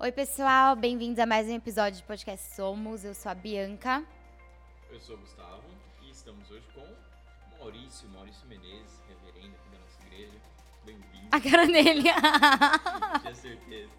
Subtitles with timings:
[0.00, 3.04] Oi, pessoal, bem-vindos a mais um episódio de podcast Somos.
[3.04, 4.02] Eu sou a Bianca.
[4.90, 5.62] Eu sou o Gustavo
[6.02, 6.86] e estamos hoje com
[7.58, 10.38] Maurício, Maurício Menezes, reverendo aqui da nossa igreja.
[10.84, 11.28] Bem-vindo.
[11.30, 12.02] A cara dele.
[13.20, 13.90] Tinha certeza.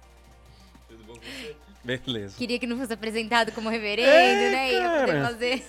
[0.88, 1.56] Tudo bom com você?
[1.82, 2.36] Beleza.
[2.36, 4.72] Queria que não fosse apresentado como reverendo, É, né?
[4.72, 5.24] Ia poder cara.
[5.26, 5.64] fazer.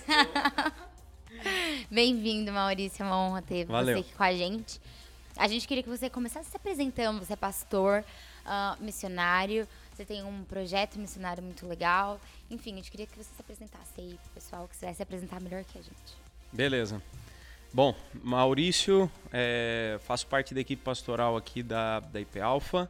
[1.90, 3.02] Bem-vindo, Maurício.
[3.02, 3.94] É uma honra ter Valeu.
[3.96, 4.80] você aqui com a gente.
[5.34, 7.24] A gente queria que você começasse se apresentando.
[7.24, 8.04] Você é pastor,
[8.44, 12.20] ah, missionário, você tem um projeto missionário muito legal.
[12.50, 15.64] Enfim, gente queria que você se apresentasse aí pro pessoal que quiser se apresentar melhor
[15.64, 16.16] que a gente.
[16.52, 17.02] Beleza.
[17.72, 22.88] Bom, Maurício, é, faço parte da equipe pastoral aqui da, da IP Alpha.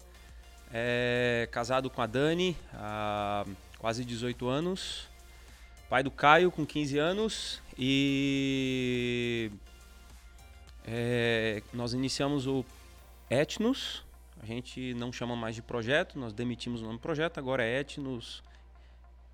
[0.73, 3.45] É, casado com a Dani há
[3.79, 5.09] quase 18 anos.
[5.89, 7.61] Pai do Caio com 15 anos.
[7.79, 9.51] E
[10.85, 12.65] é, nós iniciamos o
[13.31, 14.03] Etnos.
[14.43, 18.43] A gente não chama mais de projeto, nós demitimos o nome projeto, agora é Etnos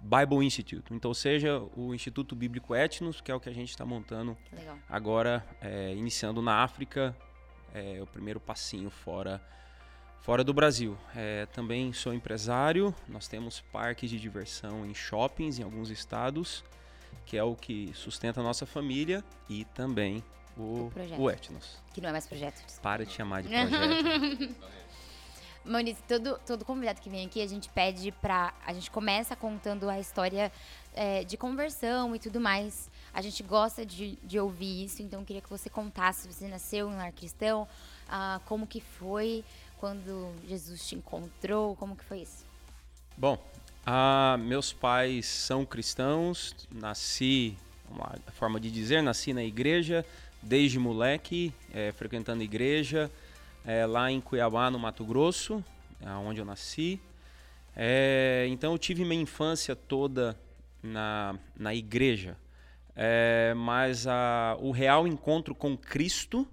[0.00, 0.92] Bible Institute.
[0.92, 4.78] Então, seja o Instituto Bíblico Etnos, que é o que a gente está montando Legal.
[4.88, 7.16] agora, é, iniciando na África,
[7.74, 9.42] é o primeiro passinho fora,
[10.20, 10.96] fora do Brasil.
[11.16, 16.62] É, também sou empresário, nós temos parques de diversão em shoppings em alguns estados,
[17.24, 20.22] que é o que sustenta a nossa família e também
[20.56, 21.20] o, O projeto.
[21.20, 21.82] o Etnos.
[21.94, 22.62] Que não é mais projeto.
[22.82, 24.54] Para de chamar de projeto.
[25.68, 28.54] Maurício, todo, todo convidado que vem aqui, a gente pede pra.
[28.66, 30.50] A gente começa contando a história
[30.94, 32.90] é, de conversão e tudo mais.
[33.12, 36.26] A gente gosta de, de ouvir isso, então queria que você contasse.
[36.26, 37.68] Você nasceu em lar cristão,
[38.08, 39.44] ah, como que foi
[39.78, 42.44] quando Jesus te encontrou, como que foi isso?
[43.16, 43.38] Bom,
[43.86, 47.56] ah, meus pais são cristãos, nasci,
[47.88, 50.04] vamos lá, a forma de dizer, nasci na igreja
[50.42, 53.10] desde moleque, eh, frequentando igreja
[53.68, 55.62] eh, lá em Cuiabá, no Mato Grosso,
[56.24, 56.98] onde eu nasci.
[57.76, 60.38] Eh, então eu tive minha infância toda
[60.82, 62.36] na, na igreja,
[63.00, 66.44] Eh, mas a, o real encontro com Cristo,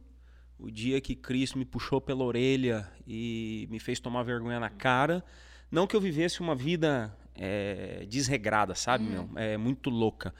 [0.59, 5.25] o dia que Cristo me puxou pela orelha e me fez tomar vergonha na cara,
[5.72, 9.28] não que eu vivesse uma vida é, desregrada, sabe, meu?
[9.36, 10.36] É muito louca.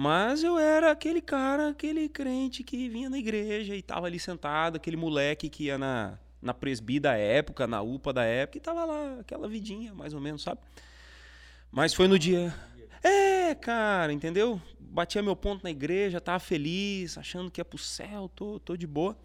[0.00, 4.76] Mas eu era aquele cara, aquele crente que vinha na igreja e tava ali sentado,
[4.76, 8.84] aquele moleque que ia na, na presbi da época, na UPA da época, e tava
[8.84, 10.60] lá, aquela vidinha, mais ou menos, sabe?
[11.72, 12.54] Mas foi no dia.
[13.02, 14.62] É, cara, entendeu?
[14.78, 18.86] Batia meu ponto na igreja, tava feliz, achando que ia pro céu, tô, tô de
[18.86, 19.18] boa.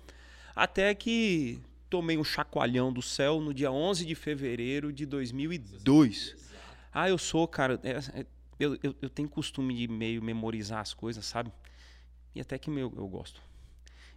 [0.56, 6.36] Até que tomei um chacoalhão do céu no dia 11 de fevereiro de 2002.
[6.92, 7.80] Ah, eu sou, cara.
[7.84, 8.26] é- é-
[8.64, 11.52] eu, eu, eu tenho costume de meio memorizar as coisas, sabe?
[12.36, 13.42] E até que meu, eu gosto.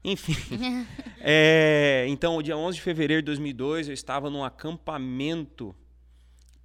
[0.03, 0.35] Enfim.
[1.21, 5.75] é, então, o dia 11 de fevereiro de 2002, eu estava num acampamento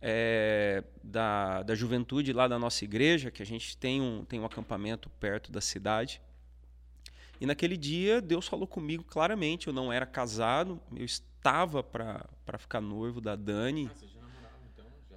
[0.02, 4.46] é, da, da juventude lá da nossa igreja, que a gente tem um, tem um
[4.46, 6.22] acampamento perto da cidade.
[7.40, 9.68] E naquele dia, Deus falou comigo claramente.
[9.68, 13.90] Eu não era casado, eu estava para ficar noivo da Dani.
[13.92, 14.06] Ah, você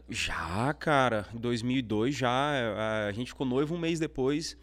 [0.09, 4.57] já cara, em 2002 já, a gente ficou noivo um mês depois.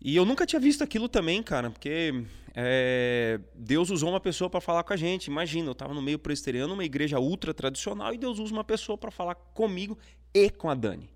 [0.00, 2.24] E eu nunca tinha visto aquilo também, cara, porque
[2.54, 5.26] é, Deus usou uma pessoa para falar com a gente.
[5.26, 8.96] Imagina, eu tava no meio presbiteriano, uma igreja ultra tradicional, e Deus usa uma pessoa
[8.96, 9.98] para falar comigo
[10.32, 11.10] e com a Dani.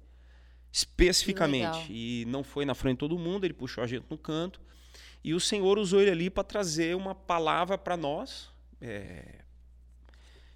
[0.72, 1.86] Especificamente.
[1.90, 4.60] E não foi na frente de todo mundo, ele puxou a gente no canto.
[5.22, 8.50] E o Senhor usou ele ali para trazer uma palavra para nós.
[8.80, 9.42] é,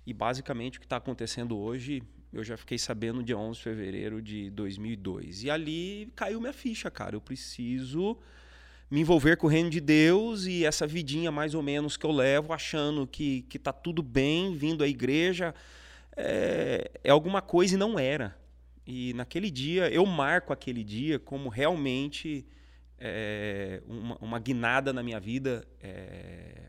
[0.06, 2.00] e basicamente o que está acontecendo hoje,
[2.32, 5.44] eu já fiquei sabendo dia 11 de fevereiro de 2002.
[5.44, 7.16] E ali caiu minha ficha, cara.
[7.16, 8.18] Eu preciso
[8.90, 12.12] me envolver com o reino de Deus e essa vidinha mais ou menos que eu
[12.12, 15.54] levo, achando que, que tá tudo bem, vindo à igreja,
[16.16, 18.36] é, é alguma coisa e não era.
[18.86, 22.46] E naquele dia, eu marco aquele dia como realmente
[22.98, 26.68] é, uma, uma guinada na minha vida é,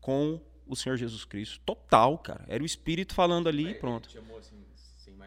[0.00, 1.60] com o Senhor Jesus Cristo.
[1.64, 2.44] Total, cara.
[2.48, 4.08] Era o Espírito falando ali e Ele pronto.
[4.08, 4.56] te chamou assim,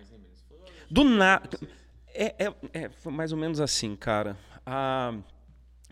[0.01, 0.43] mais nem menos.
[0.51, 1.57] "Olha, Do nada.
[1.57, 1.67] você."
[2.13, 4.37] É, é, é, foi mais ou menos assim, cara.
[4.65, 5.13] Ah,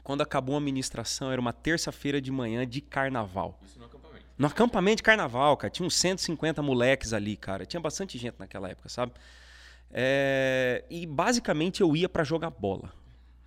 [0.04, 3.58] quando acabou a ministração, era uma terça-feira de manhã de carnaval.
[3.64, 4.26] Isso no acampamento.
[4.38, 5.72] No acampamento de carnaval, cara.
[5.72, 7.66] Tinha uns 150 moleques ali, cara.
[7.66, 9.14] Tinha bastante gente naquela época, sabe?
[9.92, 12.92] É, e basicamente eu ia pra jogar bola.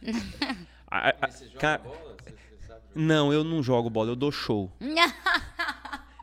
[0.90, 1.96] A- a- Mas você joga ca- bola?
[2.22, 3.00] Você, você sabe jogar?
[3.06, 4.70] Não, eu não jogo bola, eu dou show.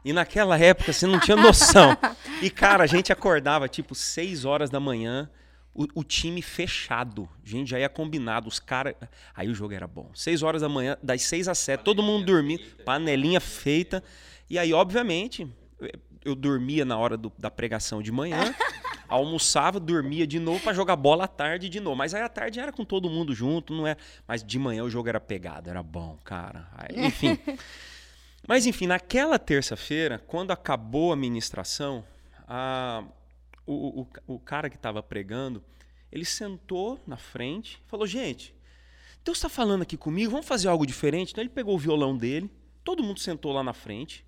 [0.03, 1.97] E naquela época você não tinha noção.
[2.41, 5.29] E, cara, a gente acordava tipo 6 horas da manhã,
[5.73, 7.27] o, o time fechado.
[7.45, 8.95] A gente já ia combinado, os caras.
[9.35, 10.09] Aí o jogo era bom.
[10.13, 14.03] 6 horas da manhã, das 6 às 7, todo mundo dormindo, panelinha feita.
[14.49, 15.47] E aí, obviamente,
[16.23, 18.39] eu dormia na hora do- da pregação de manhã.
[19.09, 21.95] almoçava, dormia de novo pra jogar bola à tarde de novo.
[21.95, 23.97] Mas aí à tarde era com todo mundo junto, não é?
[24.27, 26.67] Mas de manhã o jogo era pegado, era bom, cara.
[26.75, 27.37] Aí, enfim.
[28.49, 32.03] Mas enfim, naquela terça-feira, quando acabou a ministração,
[32.47, 33.03] a,
[33.63, 35.63] o, o, o cara que estava pregando,
[36.11, 38.55] ele sentou na frente e falou: Gente,
[39.23, 41.29] Deus está falando aqui comigo, vamos fazer algo diferente.
[41.31, 42.49] Então ele pegou o violão dele,
[42.83, 44.25] todo mundo sentou lá na frente,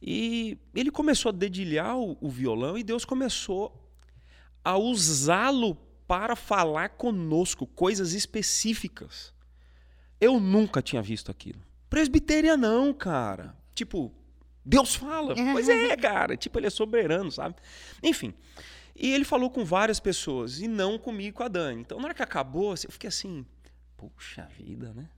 [0.00, 3.78] e ele começou a dedilhar o, o violão e Deus começou
[4.64, 5.76] a usá-lo
[6.08, 9.34] para falar conosco coisas específicas.
[10.18, 11.60] Eu nunca tinha visto aquilo.
[11.94, 13.54] Presbitéria não, cara.
[13.72, 14.12] Tipo,
[14.64, 15.32] Deus fala.
[15.52, 16.36] Pois é, cara.
[16.36, 17.54] Tipo, ele é soberano, sabe?
[18.02, 18.34] Enfim.
[18.96, 21.82] E ele falou com várias pessoas e não comigo, com a Dani.
[21.82, 23.46] Então, na hora que acabou, assim, eu fiquei assim,
[23.96, 25.08] puxa vida, né?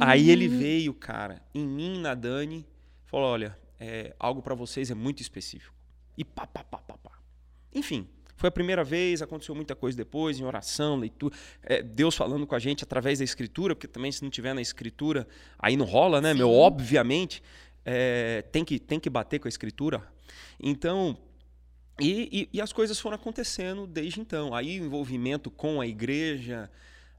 [0.00, 2.66] Aí ele veio, cara, em mim, na Dani,
[3.04, 5.72] falou: olha, é, algo para vocês é muito específico.
[6.18, 7.12] E pá, pá, pá, pá, pá.
[7.72, 11.34] Enfim, foi a primeira vez, aconteceu muita coisa depois, em oração, leitura.
[11.62, 14.60] É, Deus falando com a gente através da escritura, porque também se não tiver na
[14.60, 15.26] escritura,
[15.58, 16.38] aí não rola, né, Sim.
[16.38, 16.52] meu?
[16.52, 17.42] Obviamente,
[17.84, 20.02] é, tem, que, tem que bater com a escritura.
[20.60, 21.16] Então,
[21.98, 24.54] e, e, e, as coisas foram acontecendo desde então.
[24.54, 26.70] Aí o envolvimento com a igreja,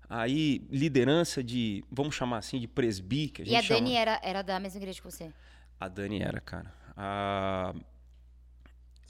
[0.07, 3.49] aí liderança de, vamos chamar assim, de presbítero.
[3.49, 3.99] E a Dani chama...
[3.99, 5.33] era, era da mesma igreja que você?
[5.79, 6.71] A Dani era, cara.
[6.95, 7.73] A,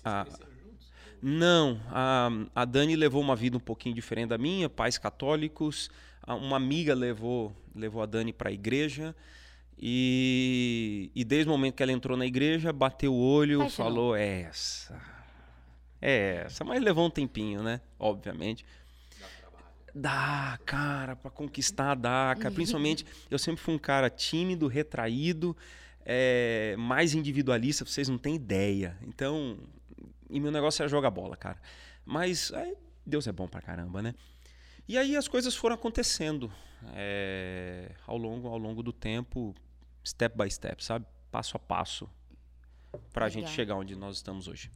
[0.06, 0.26] a,
[1.22, 5.90] não, a, a Dani levou uma vida um pouquinho diferente da minha, pais católicos.
[6.28, 9.16] Uma amiga levou, levou a Dani para a igreja.
[9.80, 14.16] E, e desde o momento que ela entrou na igreja, bateu o olho, e falou:
[14.16, 15.00] é essa.
[16.02, 16.64] É essa.
[16.64, 17.82] Mas levou um tempinho, né?
[18.00, 18.66] Obviamente.
[19.94, 22.54] Dá, cara, para conquistar dá, cara.
[22.54, 25.56] Principalmente, eu sempre fui um cara tímido, retraído
[26.06, 28.98] é, mais individualista, vocês não têm ideia.
[29.06, 29.58] Então,
[30.30, 31.60] e meu negócio era jogar bola, cara.
[32.06, 32.76] Mas aí,
[33.06, 34.14] Deus é bom pra caramba, né?
[34.88, 36.52] E aí as coisas foram acontecendo
[36.94, 39.54] é, ao longo ao longo do tempo,
[40.06, 41.06] step by step, sabe?
[41.30, 42.10] Passo a passo,
[43.12, 44.72] para a gente chegar onde nós estamos hoje.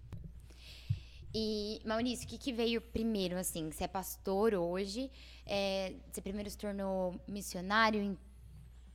[1.33, 3.71] E, Maurício, o que, que, veio primeiro, assim?
[3.71, 5.09] Você é pastor hoje,
[5.45, 8.17] é, você primeiro se tornou missionário,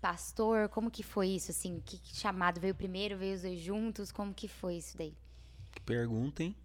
[0.02, 0.68] pastor?
[0.68, 1.80] Como que foi isso, assim?
[1.80, 4.12] Que chamado veio primeiro, veio os dois juntos?
[4.12, 5.16] Como que foi isso daí?
[5.76, 6.56] Que pergunta, hein?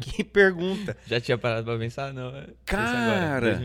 [0.00, 0.96] que pergunta.
[1.06, 2.12] Já tinha parado pra pensar?
[2.12, 2.34] Não.
[2.34, 3.60] É, Cara, agora,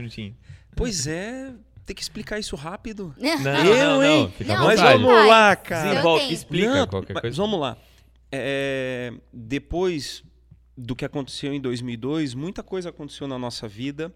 [0.76, 1.54] pois é,
[1.86, 3.16] tem que explicar isso rápido.
[3.18, 4.34] Não, eu, não, hein?
[4.42, 5.90] Não, não, mas vamos lá, cara.
[5.90, 7.38] Desenvolve, explica não, qualquer coisa.
[7.38, 7.78] Vamos lá.
[8.32, 10.24] É, depois
[10.78, 14.14] do que aconteceu em 2002, muita coisa aconteceu na nossa vida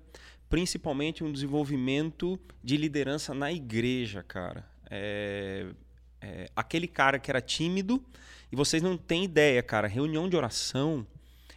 [0.52, 4.66] principalmente um desenvolvimento de liderança na igreja, cara.
[4.90, 5.68] É,
[6.20, 8.04] é, aquele cara que era tímido,
[8.52, 11.06] e vocês não têm ideia, cara, reunião de oração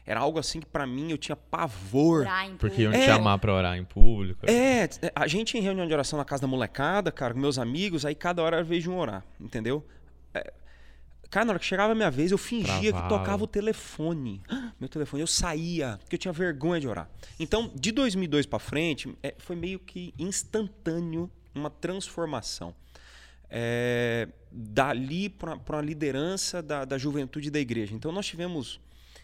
[0.06, 2.26] era algo assim que para mim eu tinha pavor.
[2.58, 4.44] Porque iam te é, chamar pra orar em público.
[4.48, 8.04] É, a gente em reunião de oração na casa da molecada, cara, com meus amigos,
[8.04, 9.84] aí cada hora vez de um orar, entendeu?
[10.34, 10.52] É,
[11.34, 13.02] Cara, na hora que chegava a minha vez, eu fingia Travava.
[13.02, 14.40] que tocava o telefone.
[14.78, 17.10] Meu telefone, eu saía, porque eu tinha vergonha de orar.
[17.40, 22.72] Então, de 2002 para frente, é, foi meio que instantâneo uma transformação.
[23.48, 27.94] É, dali para a liderança da, da juventude da igreja.
[27.94, 28.80] Então, nós tivemos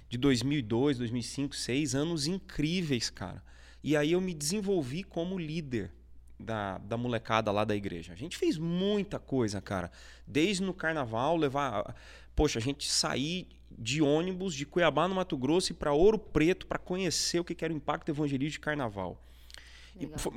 [0.08, 3.42] de 2002, 2005, seis anos incríveis, cara.
[3.82, 5.92] E aí eu me desenvolvi como líder
[6.38, 8.12] da, da molecada lá da igreja.
[8.12, 9.90] A gente fez muita coisa, cara.
[10.26, 11.94] Desde no carnaval, levar.
[12.34, 16.66] Poxa, a gente sair de ônibus de Cuiabá, no Mato Grosso, e para Ouro Preto
[16.66, 19.22] para conhecer o que era o impacto evangelístico de carnaval.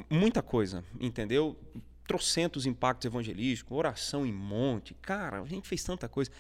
[0.10, 1.58] muita coisa, entendeu?
[2.08, 4.94] Trocentos impactos evangelísticos, oração em monte.
[5.02, 6.32] Cara, a gente fez tanta coisa.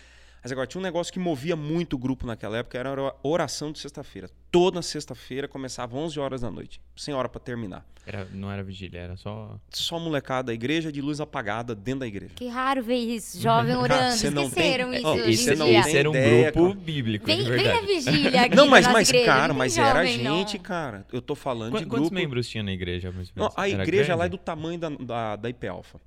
[0.44, 3.72] Mas agora, tinha um negócio que movia muito o grupo naquela época, era a oração
[3.72, 4.30] de sexta-feira.
[4.52, 7.86] Toda sexta-feira começava 11 horas da noite, sem hora para terminar.
[8.06, 9.58] Era, não era vigília, era só...
[9.70, 12.34] Só molecada da igreja de luz apagada dentro da igreja.
[12.36, 15.00] Que raro ver isso, jovem orando, Cara, não esqueceram tem...
[15.00, 16.86] isso oh, Esse, não esse era um ideia, grupo cara.
[16.86, 20.58] bíblico, vem, vem a vigília aqui Não, mas, mas igreja, cara, mas jovem, era gente,
[20.58, 20.64] não.
[20.64, 21.08] cara.
[21.14, 22.04] Eu tô falando Qu de grupo...
[22.04, 23.14] Quantos membros tinha na igreja?
[23.34, 24.20] Não, a igreja grande?
[24.20, 26.02] lá é do tamanho da, da, da IP Alpha.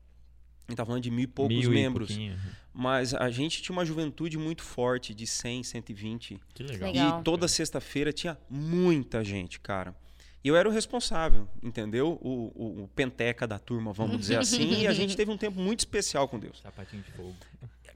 [0.68, 2.10] A gente tá falando de mil e poucos mil membros.
[2.10, 2.32] E
[2.78, 6.38] mas a gente tinha uma juventude muito forte, de 100, 120.
[6.52, 6.92] Que legal.
[6.92, 7.20] legal.
[7.20, 9.96] E toda sexta-feira tinha muita gente, cara.
[10.44, 12.18] E eu era o responsável, entendeu?
[12.20, 14.82] O, o, o, penteca da turma, vamos dizer assim.
[14.82, 16.60] e a gente teve um tempo muito especial com Deus.
[16.60, 17.34] Sapatinho de fogo.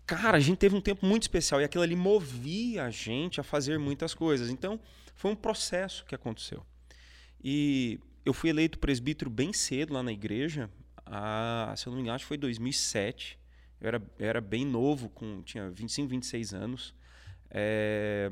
[0.07, 1.61] Cara, a gente teve um tempo muito especial.
[1.61, 4.49] E aquilo ali movia a gente a fazer muitas coisas.
[4.49, 4.81] Então,
[5.15, 6.65] foi um processo que aconteceu.
[7.45, 10.71] E eu fui eleito presbítero bem cedo lá na igreja.
[11.05, 13.39] Ah, se eu não me engano, acho que foi 2007.
[13.81, 16.95] Eu era, eu era bem novo, com, tinha 25, 26 anos.
[17.51, 18.31] É,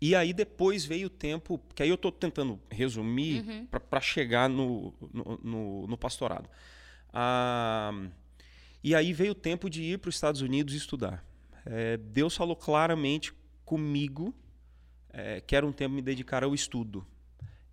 [0.00, 3.66] E aí depois veio o tempo, que aí eu estou tentando resumir Uhum.
[3.66, 6.48] para chegar no, no, no- no pastorado.
[7.12, 8.08] Ah,
[8.84, 11.24] e aí veio o tempo de ir para os Estados Unidos estudar.
[11.64, 13.32] É, Deus falou claramente
[13.64, 14.34] comigo
[15.10, 17.04] é, que era um tempo de me dedicar ao estudo.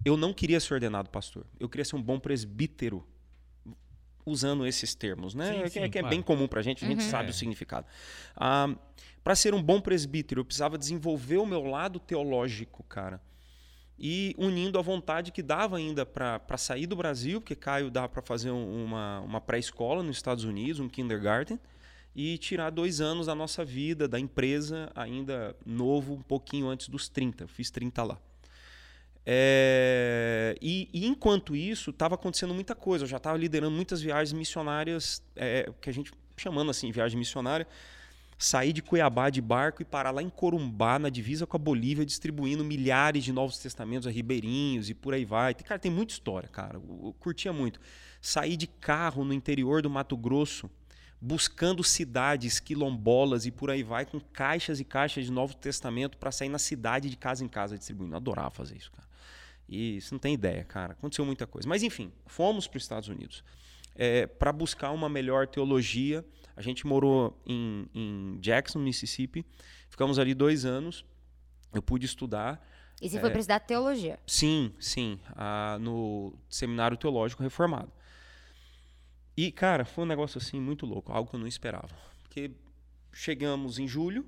[0.06, 1.46] Eu não queria ser ordenado pastor.
[1.60, 3.06] Eu queria ser um bom presbítero.
[4.26, 5.48] Usando esses termos, né?
[5.48, 6.10] Sim, que, é- sim, que é claro.
[6.16, 7.10] bem comum pra gente, a gente Uhum.
[7.10, 7.32] sabe É.
[7.32, 7.86] o significado.
[9.24, 13.22] para ser um bom presbítero, eu precisava desenvolver o meu lado teológico, cara.
[13.98, 18.22] E unindo a vontade que dava ainda para sair do Brasil, porque Caio dá para
[18.22, 21.58] fazer um- uma, uma pré-escola nos Estados Unidos, um kindergarten,
[22.16, 27.08] e tirar dois anos da nossa vida, da empresa, ainda novo, um pouquinho antes dos
[27.08, 27.46] 30.
[27.46, 28.20] Eu fiz 30 lá.
[29.26, 33.06] É, e, e enquanto isso, estava acontecendo muita coisa.
[33.06, 37.68] Eu já estava liderando muitas viagens missionárias, é, que a gente chamando assim, viagem missionária.
[38.38, 42.06] Sair de Cuiabá de barco e parar lá em Corumbá, na divisa com a Bolívia,
[42.06, 45.54] distribuindo milhares de Novos Testamentos a ribeirinhos e por aí vai.
[45.54, 46.76] Cara, tem muita história, cara.
[46.76, 47.80] Eu curtia muito.
[48.20, 50.70] Sair de carro no interior do Mato Grosso,
[51.22, 56.32] buscando cidades quilombolas e por aí vai, com caixas e caixas de Novo Testamento para
[56.32, 58.14] sair na cidade de casa em casa distribuindo.
[58.14, 59.08] Eu adorava fazer isso, cara.
[59.74, 60.94] E você não tem ideia, cara.
[60.94, 61.68] Aconteceu muita coisa.
[61.68, 63.44] Mas enfim, fomos para os Estados Unidos
[64.40, 66.26] para buscar uma melhor teologia.
[66.56, 69.46] A gente morou em, em Jackson, Mississippi.
[69.90, 71.06] Ficamos ali dois anos.
[71.74, 72.64] Eu pude estudar.
[73.02, 74.20] E você foi para estudar teologia.
[74.26, 77.92] Sim, sim, ah, no Seminário Teológico Reformado.
[79.36, 81.94] E, cara, foi um negócio assim muito louco, algo que eu não esperava.
[82.22, 82.52] Porque
[83.12, 84.26] chegamos em julho,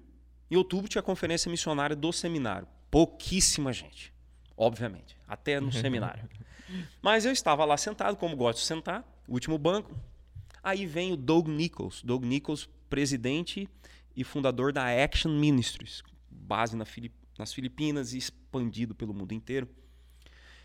[0.49, 2.67] em outubro tinha a conferência missionária do seminário.
[2.89, 4.11] Pouquíssima gente,
[4.57, 6.27] obviamente, até no seminário.
[7.01, 9.95] Mas eu estava lá sentado, como gosto de sentar, último banco.
[10.63, 13.69] Aí vem o Doug Nichols, Doug Nichols, presidente
[14.15, 19.67] e fundador da Action Ministries, base na Filip- nas Filipinas e expandido pelo mundo inteiro.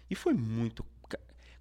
[0.09, 0.85] E foi muito.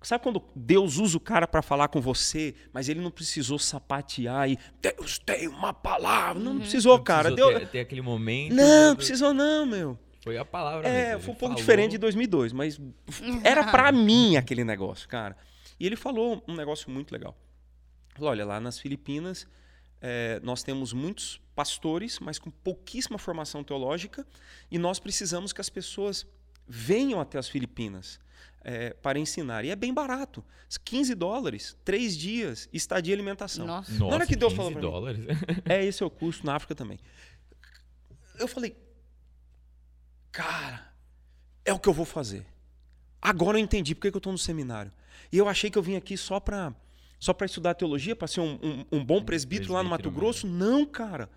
[0.02, 4.50] Sabe quando Deus usa o cara para falar com você, mas ele não precisou sapatear
[4.50, 6.42] e Deus tem uma palavra.
[6.42, 7.24] Não, não precisou, Não cara.
[7.30, 7.62] precisou Deus...
[7.64, 8.56] ter, ter aquele momento.
[8.56, 10.00] Não, do- precisou não, meu.
[10.22, 11.22] Foi a palavra É, mesmo.
[11.24, 12.80] foi um pouco falou, diferente de 2002, mas
[13.44, 15.36] era pra mim aquele negócio, cara.
[15.80, 17.38] E ele falou um negócio muito legal.
[18.16, 19.48] Falou, olha, lá nas Filipinas
[20.02, 24.26] é, nós temos muitos pastores, mas com pouquíssima formação teológica,
[24.70, 26.26] e nós precisamos que as pessoas
[26.68, 28.20] venham até as Filipinas
[28.62, 29.64] é, para ensinar.
[29.64, 30.44] E é bem barato.
[30.84, 33.66] 15 dólares, três dias, estadia e alimentação.
[33.66, 33.92] Nossa.
[33.94, 34.88] Nossa, hora que Deus 15 falou pra mim.
[34.88, 35.26] dólares.
[35.66, 37.00] É, esse é o custo na África também.
[38.38, 38.76] Eu falei,
[40.32, 40.92] cara,
[41.66, 42.46] é o que eu vou fazer.
[43.22, 44.92] Agora eu entendi porque que eu estou no seminário.
[45.32, 46.74] E eu achei que eu vim aqui só para
[47.20, 50.48] só para estudar teologia, para ser um, um- um bom presbítero lá no Mato Grosso.
[50.48, 51.30] Não, cara.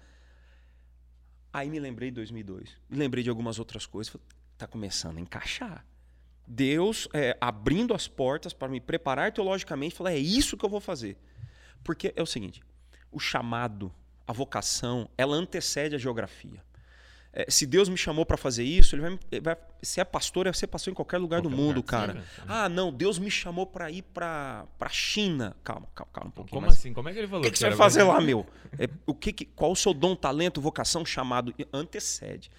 [1.53, 2.71] Aí me lembrei de 2002.
[2.89, 4.13] Me lembrei de algumas outras coisas.
[4.13, 4.25] Falei,
[4.57, 5.85] tá começando a encaixar.
[6.47, 9.95] Deus é, abrindo as portas para me preparar teologicamente.
[9.97, 11.17] Falei, é isso que eu vou fazer.
[11.83, 12.63] Porque é o seguinte,
[13.11, 13.93] o chamado,
[14.27, 16.63] a vocação, ela antecede a geografia.
[17.35, 20.47] É, se Deus me chamou para fazer isso, ele vai, ele vai se é pastor,
[20.47, 22.12] é ser pastor em qualquer lugar do Qualquer mundo, lugar, cara.
[22.21, 22.43] sim, sim.
[22.47, 25.57] Ah, não, Deus me chamou para ir para para China.
[25.65, 26.55] Calma, calma, calma um pouquinho.
[26.57, 26.93] Como mas assim?
[26.93, 27.43] Como é que ele O falou?
[27.45, 28.47] que, que você vai fazer lá, meu?
[28.79, 31.55] É, o que, que- qual o seu dom, talento, vocação, chamado?
[31.73, 32.51] Antecede.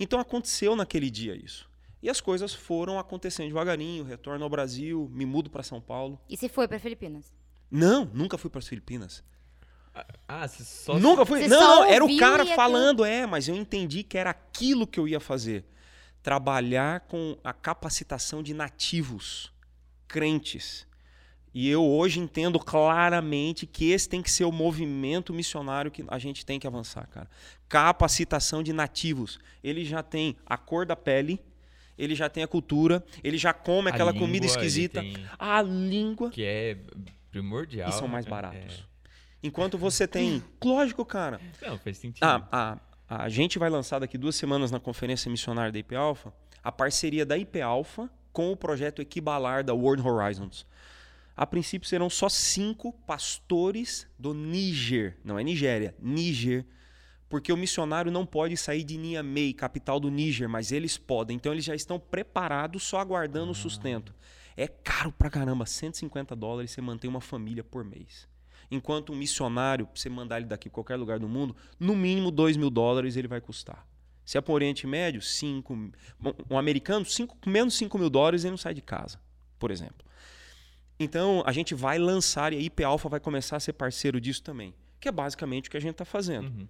[0.00, 1.68] Então aconteceu naquele dia isso.
[2.02, 4.04] E as coisas foram acontecendo devagarinho.
[4.04, 6.18] Retorno ao Brasil, me mudo para São Paulo.
[6.30, 7.32] E você foi para Filipinas?
[7.70, 9.22] Não, nunca fui para as Filipinas.
[10.26, 10.98] Ah, você só.
[10.98, 11.42] Nunca fui.
[11.42, 14.86] Você Não, não, era o cara aquilo- falando, é, mas eu entendi que era aquilo
[14.86, 15.64] que eu ia fazer.
[16.22, 19.52] Trabalhar com a capacitação de nativos,
[20.08, 20.86] crentes.
[21.52, 26.18] E eu hoje entendo claramente que esse tem que ser o movimento missionário que a
[26.18, 27.28] gente tem que avançar, cara.
[27.68, 29.38] Capacitação de nativos.
[29.62, 31.38] Ele já tem a cor da pele,
[31.96, 35.04] ele já tem a cultura, ele já come aquela língua, comida esquisita,
[35.38, 36.76] a língua Que é
[37.30, 37.88] primordial.
[37.88, 38.84] e são mais é- baratos.
[39.44, 42.24] Enquanto você tem, lógico, cara, Não, faz sentido.
[42.24, 42.48] a,
[43.08, 46.32] a, a gente vai lançar daqui duas semanas na conferência missionária da IP Alpha
[46.64, 50.66] a parceria da IP Alpha com o projeto Equibalar da World Horizons.
[51.36, 56.64] A princípio serão só cinco pastores do Níger, não é Nigéria, Níger,
[57.28, 61.36] porque o missionário não pode sair de Niamey, capital do Níger, mas eles podem.
[61.36, 64.14] Então eles já estão preparados, só aguardando o sustento.
[64.56, 68.28] É caro pra caramba, 150 dólares você mantém uma família por mês.
[68.70, 72.30] Enquanto um missionário, pra você mandar ele daqui para qualquer lugar do mundo, no mínimo
[72.30, 73.86] 2 mil dólares ele vai custar.
[74.24, 75.92] Se é para o Oriente Médio, 5.
[76.50, 79.20] Um americano, cinco, menos 5 mil dólares ele não sai de casa,
[79.58, 80.04] por exemplo.
[80.98, 84.42] Então a gente vai lançar e a IP Alpha vai começar a ser parceiro disso
[84.42, 84.74] também.
[84.98, 86.48] Que é basicamente o que a gente está fazendo.
[86.48, 86.68] Uhum.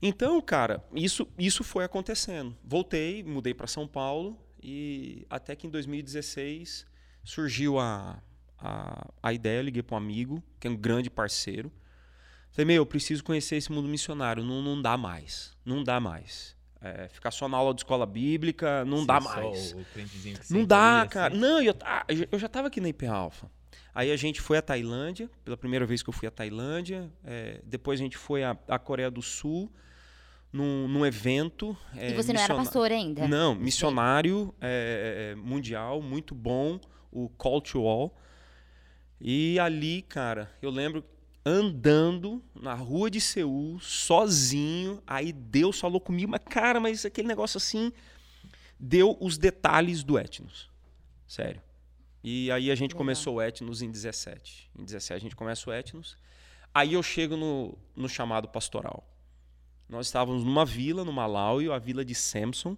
[0.00, 2.56] Então, cara, isso, isso foi acontecendo.
[2.62, 6.86] Voltei, mudei para São Paulo e até que em 2016
[7.24, 8.22] surgiu a,
[8.58, 11.72] a, a ideia, eu liguei para um amigo, que é um grande parceiro.
[12.50, 14.42] Falei, meu, eu preciso conhecer esse mundo missionário.
[14.42, 15.56] Não, não dá mais.
[15.64, 16.56] Não dá mais.
[16.80, 19.76] É, ficar só na aula de escola bíblica, não Ser dá mais.
[20.48, 21.34] Não dá, cara.
[21.34, 21.40] assim.
[21.40, 23.50] Não, eu, ah, eu já estava aqui na IP Alpha.
[23.94, 27.10] Aí a gente foi à Tailândia, pela primeira vez que eu fui à Tailândia.
[27.24, 29.72] é, depois a gente foi à, à Coreia do Sul,
[30.52, 31.76] num, num evento.
[31.96, 33.26] é, e você não era pastor ainda?
[33.26, 38.16] Não, missionário é, é, mundial, muito bom, o Call to All.
[39.20, 41.04] E ali, cara, eu lembro
[41.44, 47.56] andando na rua de Seul, sozinho, aí Deus falou comigo, mas cara, mas aquele negócio
[47.56, 47.92] assim,
[48.78, 50.70] deu os detalhes do Etnos.
[51.26, 51.62] Sério.
[52.22, 52.98] E aí a gente Legal.
[52.98, 54.70] começou o Etnos em 17.
[54.78, 56.16] Em 17 a gente começa o Etnos.
[56.74, 59.08] Aí eu chego no, no chamado pastoral.
[59.88, 62.76] Nós estávamos numa vila no Malawi, a vila de Samson,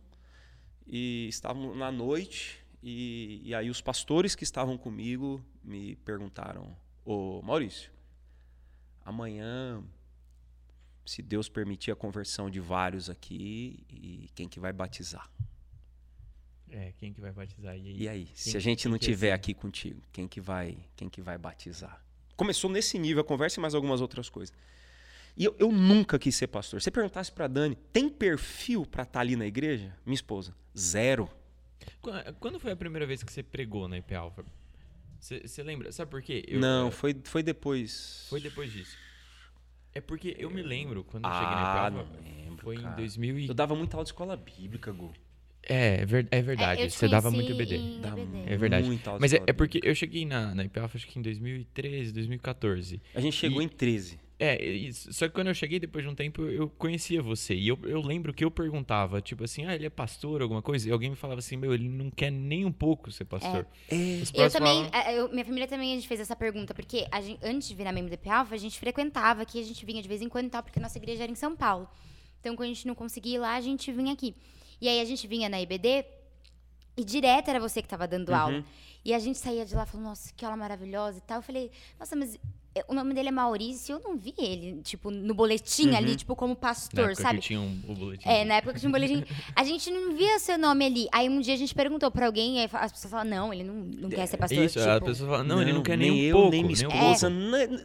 [0.87, 7.43] e estávamos na noite, e, e aí os pastores que estavam comigo me perguntaram: Ô
[7.43, 7.91] Maurício,
[9.05, 9.83] amanhã,
[11.05, 15.31] se Deus permitir a conversão de vários aqui, e quem que vai batizar?
[16.71, 17.77] É, quem que vai batizar?
[17.77, 17.97] E aí?
[18.03, 21.21] E aí, se a gente não é tiver aqui contigo, quem que vai, quem que
[21.21, 22.03] vai batizar?
[22.37, 24.55] Começou nesse nível a conversa e mais algumas outras coisas.
[25.37, 26.81] E eu, eu nunca quis ser pastor.
[26.81, 29.95] Se você perguntasse pra Dani, tem perfil pra estar ali na igreja?
[30.05, 31.29] Minha esposa, zero.
[32.01, 34.45] Qu- Quando foi a primeira vez que você pregou na IP Alpha?
[35.21, 35.93] Você lembra?
[35.93, 36.45] Sabe por quê?
[36.49, 38.27] Eu- não, eh, foi, foi depois.
[38.31, 38.97] Foi depois disso.
[39.95, 42.07] É porque eu me lembro quando eu cheguei na Ah, Alpha.
[42.23, 42.97] lembro, Foi em cara.
[42.97, 43.49] 2000 e...
[43.49, 45.13] Eu dava muita aula de escola bíblica, Gu.
[45.63, 46.81] É, é é verdade.
[46.81, 47.77] É, eu você dava muito EBD.
[47.77, 48.19] em Dava.
[48.47, 48.87] É verdade.
[48.87, 51.23] muita aula Mas é, é porque eu cheguei na, na IP Alpha acho que em
[51.23, 53.03] 2013, 2014.
[53.15, 54.19] A gente chegou E- em 13.
[54.43, 54.59] É,
[54.93, 57.55] só que quando eu cheguei depois de um tempo, eu conhecia você.
[57.55, 60.89] E eu, eu lembro que eu perguntava, tipo assim, ah, ele é pastor, alguma coisa?
[60.89, 63.67] E alguém me falava assim, meu, ele não quer nem um pouco ser pastor.
[63.91, 63.97] É.
[64.35, 67.39] Eu também, falavam, é, eu- minha família também a gente fez essa pergunta, porque gente-
[67.43, 70.23] antes de virar membro da Alpha, a gente frequentava aqui, a gente vinha de vez
[70.23, 71.87] em quando e tal, porque a nossa igreja era em São Paulo.
[72.41, 74.35] Então, quando a gente não conseguia ir lá, a gente vinha aqui.
[74.81, 76.07] E aí a gente vinha na IBD
[76.97, 78.35] e direto era você que tava dando Uhum.
[78.37, 78.65] aula.
[79.05, 81.39] E a gente saía de lá falando, nossa, que aula maravilhosa e tal.
[81.39, 82.39] Eu falei, nossa, mas
[82.89, 85.97] o nome dele é Maurício, eu não vi ele, tipo, no boletim Uhum.
[85.97, 87.39] ali, tipo, como na pastor, época sabe?
[87.41, 88.29] que tinha um, o boletim.
[88.29, 89.25] É, na época que tinha um boletim.
[89.57, 91.09] A gente não via seu nome ali.
[91.13, 93.65] Aí um dia a gente perguntou pra alguém, e aí as pessoas falaram, não, ele
[93.65, 94.65] não, não quer ser pastor.
[94.65, 96.51] Isso, tipo, a pessoa fala, não, ele não quer nem nem um eu, pouco.
[96.53, 97.29] nem minha esposa.
[97.29, 97.85] n-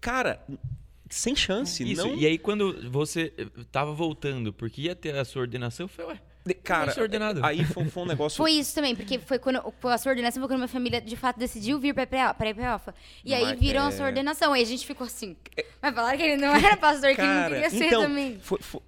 [0.00, 0.40] Cara,
[1.08, 1.82] sem chance.
[1.90, 2.14] Isso, não...
[2.14, 6.12] e aí quando você eh, tava voltando, porque ia ter a sua ordenação, eu falei,
[6.12, 6.20] ué,
[6.64, 7.44] Cara, ser ordenado.
[7.44, 8.36] aí foi, foi um negócio.
[8.36, 11.38] Foi isso também, porque foi quando a sua ordenação, foi quando minha família de fato
[11.38, 12.94] decidiu vir pra IPA pra IPALFA.
[13.24, 14.52] E aí Mas, viram a é- sua ordenação.
[14.52, 15.36] Aí a gente ficou assim.
[15.82, 18.38] Mas falaram que ele não era pastor, que ele não Cara, queria ser então, também.
[18.40, 18.80] Foi, foi,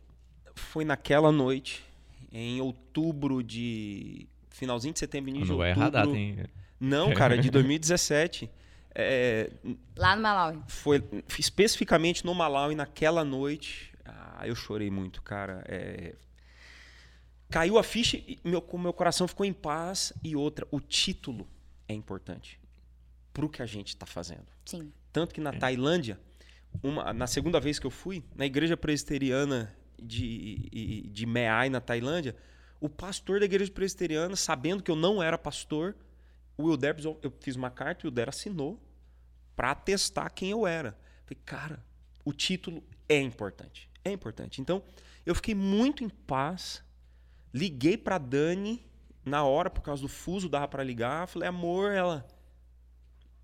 [0.55, 1.85] foi naquela noite,
[2.33, 4.27] em outubro de.
[4.51, 5.89] Finalzinho de setembro, início não de vai outubro.
[5.89, 6.39] errar a data, hein?
[6.81, 8.51] Não, cara, de 2017.
[8.95, 9.51] É,
[9.97, 10.59] Lá no Malawi.
[10.69, 11.03] foi
[11.39, 13.93] especificamente no Malawi, naquela noite.
[14.05, 15.65] Ah, eu chorei muito, cara.
[15.67, 16.15] É,
[17.53, 20.13] caiu a ficha e meu, meu coração ficou em paz.
[20.25, 21.47] E outra, o título
[21.89, 22.59] é importante
[23.33, 24.47] pro que a gente está fazendo.
[24.65, 24.93] Sim.
[25.13, 26.19] Tanto que na Tailândia,
[26.83, 32.35] uma- na segunda vez que eu fui, na igreja presbiteriana de, de Meai, na Tailândia,
[32.81, 35.95] o pastor da igreja presbiteriana, sabendo que eu não era pastor,
[36.57, 38.81] o Wilder, eu fiz uma carta e o Wilder assinou
[39.55, 40.97] para atestar quem eu era.
[41.25, 41.85] Falei, cara,
[42.25, 43.89] o título é importante.
[44.05, 44.61] É importante.
[44.61, 44.83] Então,
[45.25, 46.83] eu fiquei muito em paz.
[47.53, 48.85] Liguei para Dani
[49.25, 51.27] na hora, por causa do fuso, dava para ligar.
[51.29, 52.27] Falei, amor, ela.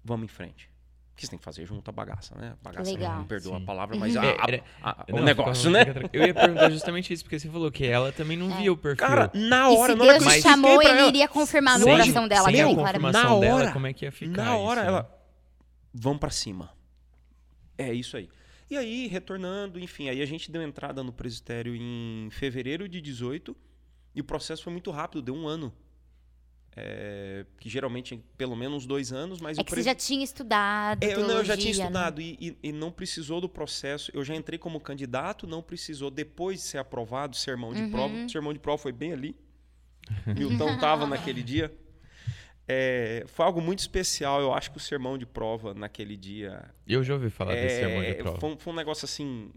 [0.05, 0.71] Vamos em frente.
[1.12, 2.55] O que você tem que fazer junto a bagaça, né?
[2.62, 3.18] Bagaça, Legal.
[3.18, 3.62] me perdoa Sim.
[3.62, 6.09] a palavra, mas a- É, a- a- o Não, negócio, fica- né?
[6.12, 9.05] Eu ia perguntar justamente isso, porque você falou que ela também não via o perfil.
[9.07, 11.79] Cara, na E hora, se na hora Deus que chamou, pra ele ela, iria confirmar
[11.79, 12.44] no sem- coração dela.
[12.44, 14.97] sem que a na dela, hora- como é que ia ficar Na hora, isso, né?
[14.97, 15.23] ela.
[15.92, 16.71] Vamos pra cima.
[17.77, 18.29] É isso aí.
[18.71, 23.57] E aí, retornando, enfim, aí a gente deu entrada no presbitério em fevereiro de 18
[24.18, 25.72] e o processo foi muito rápido, deu um ano.
[26.81, 29.94] É, que geralmente é pelo menos dois anos, mas É o que você pres- já
[29.94, 31.02] tinha estudado.
[31.02, 31.81] É, eu, não, eu já tinha né?
[31.81, 34.12] estudado e, e- e não precisou do processo.
[34.14, 37.90] Eu já entrei como candidato, não precisou depois de ser aprovado, sermão de Uhum.
[37.90, 38.14] prova.
[38.14, 39.35] O sermão de prova foi bem ali.
[40.26, 41.72] Milton estava naquele dia.
[42.68, 44.40] É, foi algo muito especial.
[44.40, 46.62] Eu acho que o sermão de prova naquele dia.
[46.87, 48.38] Eu já ouvi falar desse sermão de é, prova.
[48.40, 49.50] foi, foi um negócio assim.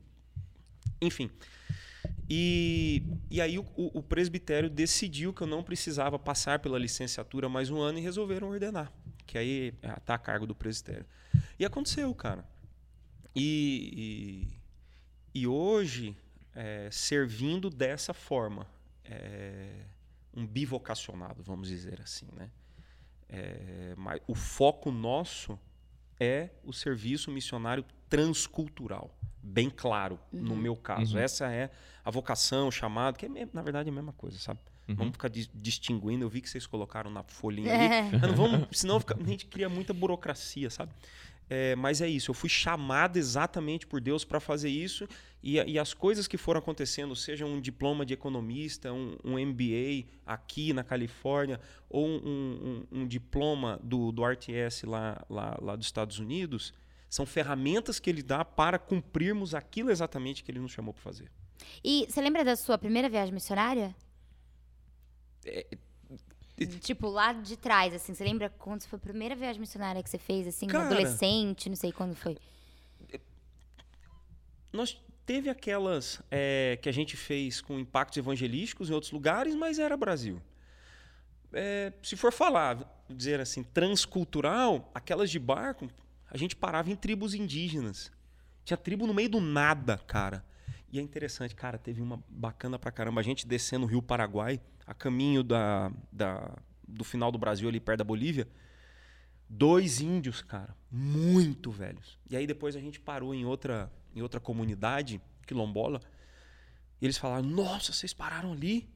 [1.02, 1.30] Enfim.
[2.30, 7.70] E, e aí o, o- presbitério decidiu que eu não precisava passar pela licenciatura mais
[7.70, 8.92] um ano e resolveram ordenar.
[9.26, 11.06] Que aí está a cargo do presbitério.
[11.60, 12.46] E aconteceu, cara.
[13.36, 14.48] E,
[15.34, 16.16] e, e hoje
[16.56, 18.66] é, servindo dessa forma.
[19.04, 19.86] É,
[20.34, 22.28] um bivocacionado, vamos dizer assim.
[22.34, 22.50] Né?
[23.28, 25.60] É, mas o foco nosso
[26.20, 29.10] é o serviço missionário transcultural.
[29.44, 31.16] Bem claro, no meu caso.
[31.18, 31.24] Uhum.
[31.24, 31.72] Essa é
[32.06, 34.60] a vocação, o chamado, que é, na verdade é a mesma coisa, sabe?
[34.88, 34.96] Uhum.
[34.96, 36.24] Vamos ficar dis- distinguindo.
[36.24, 38.00] Eu vi que vocês colocaram na folhinha É.
[38.02, 38.20] ali.
[38.22, 40.92] Não vamos, senão fica- a gente cria muita burocracia, sabe?
[41.50, 45.06] É, mas é isso, eu fui chamado exatamente por Deus para fazer isso
[45.44, 50.06] e, e as coisas que foram acontecendo, seja um diploma de economista, um, um MBA
[50.26, 55.88] aqui na Califórnia, ou um, um- um diploma do, do RTS lá, lá, lá dos
[55.88, 56.74] Estados Unidos,
[57.12, 61.30] são ferramentas que ele dá para cumprirmos aquilo exatamente que ele nos chamou para fazer.
[61.84, 63.94] E você lembra da sua primeira viagem missionária?
[65.46, 65.68] É,
[66.80, 68.14] Tipo, lá de trás, assim.
[68.14, 70.86] Você lembra quando foi a primeira viagem missionária que você fez, assim, Cara.
[70.86, 72.38] adolescente, não sei quando foi?
[74.72, 74.96] Nós
[75.26, 79.98] teve aquelas é, que a gente fez com impactos evangelísticos em outros lugares, mas era
[79.98, 80.42] Brasil.
[81.52, 85.90] É, se for falar, dizer assim, transcultural, aquelas de barco,
[86.32, 88.12] a gente parava em tribos indígenas.
[88.66, 90.44] Tinha tribo no meio do nada, cara.
[90.92, 93.22] E é interessante, cara, teve uma bacana pra caramba.
[93.22, 97.80] A gente descendo o Rio Paraguai, a caminho da, da- do final do Brasil, ali
[97.80, 98.48] perto da Bolívia.
[99.50, 102.18] Dois índios, cara, muito velhos.
[102.30, 106.00] E aí depois a gente parou em outra, em outra comunidade, quilombola,
[107.02, 108.90] e eles falaram: Nossa, vocês pararam ali?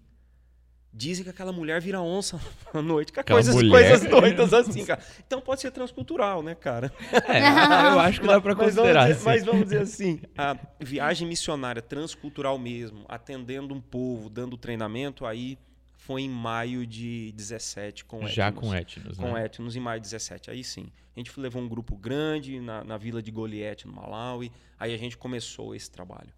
[0.97, 2.39] Dizem que aquela mulher vira onça
[2.73, 3.12] à noite.
[3.12, 3.69] Que Aquela coisas, mulher.
[3.71, 5.01] coisas doidas assim, cara.
[5.27, 6.89] Então pode ser transcultural, né, cara?
[7.12, 9.01] É, eu acho que dá pra Mas vamos, considerar.
[9.08, 9.25] dizer, assim.
[9.25, 15.58] mas vamos dizer assim, a viagem missionária transcultural mesmo, atendendo um povo, dando treinamento, aí
[15.97, 18.62] foi em maio de 17 com Já Etnos.
[18.63, 19.45] com etnos, Com né?
[19.45, 20.49] Etnos em maio de 17.
[20.49, 20.86] Aí sim.
[21.13, 24.49] A gente levou um grupo grande na, na vila de Goliete, no Malawi.
[24.79, 26.29] Aí a gente começou esse trabalho.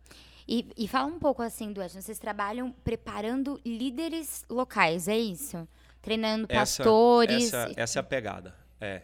[0.48, 2.02] E, e fala um pouco, assim, do Edson.
[2.02, 5.68] Vocês trabalham preparando líderes locais, é isso?
[6.02, 7.54] Treinando Essa- pastores.
[7.54, 8.56] Essa, essa é a pegada.
[8.80, 9.02] É.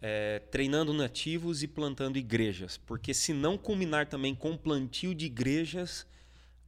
[0.00, 2.76] É, treinando nativos e plantando igrejas.
[2.76, 6.06] Porque se não culminar também com plantio de igrejas,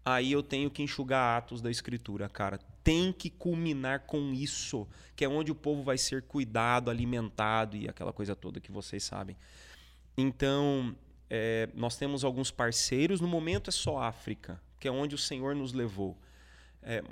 [0.05, 2.59] aí eu tenho que enxugar atos da escritura, cara.
[2.83, 7.89] Tem que culminar com isso, que é onde o povo vai ser cuidado, alimentado e
[7.89, 9.37] aquela coisa toda que vocês sabem.
[10.17, 10.97] Então,
[11.29, 15.55] é, nós temos alguns parceiros, no momento é só África, que é onde o Senhor
[15.55, 16.17] nos levou.
[16.83, 17.03] É,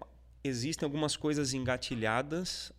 [0.43, 2.73] existem algumas coisas engatilhadas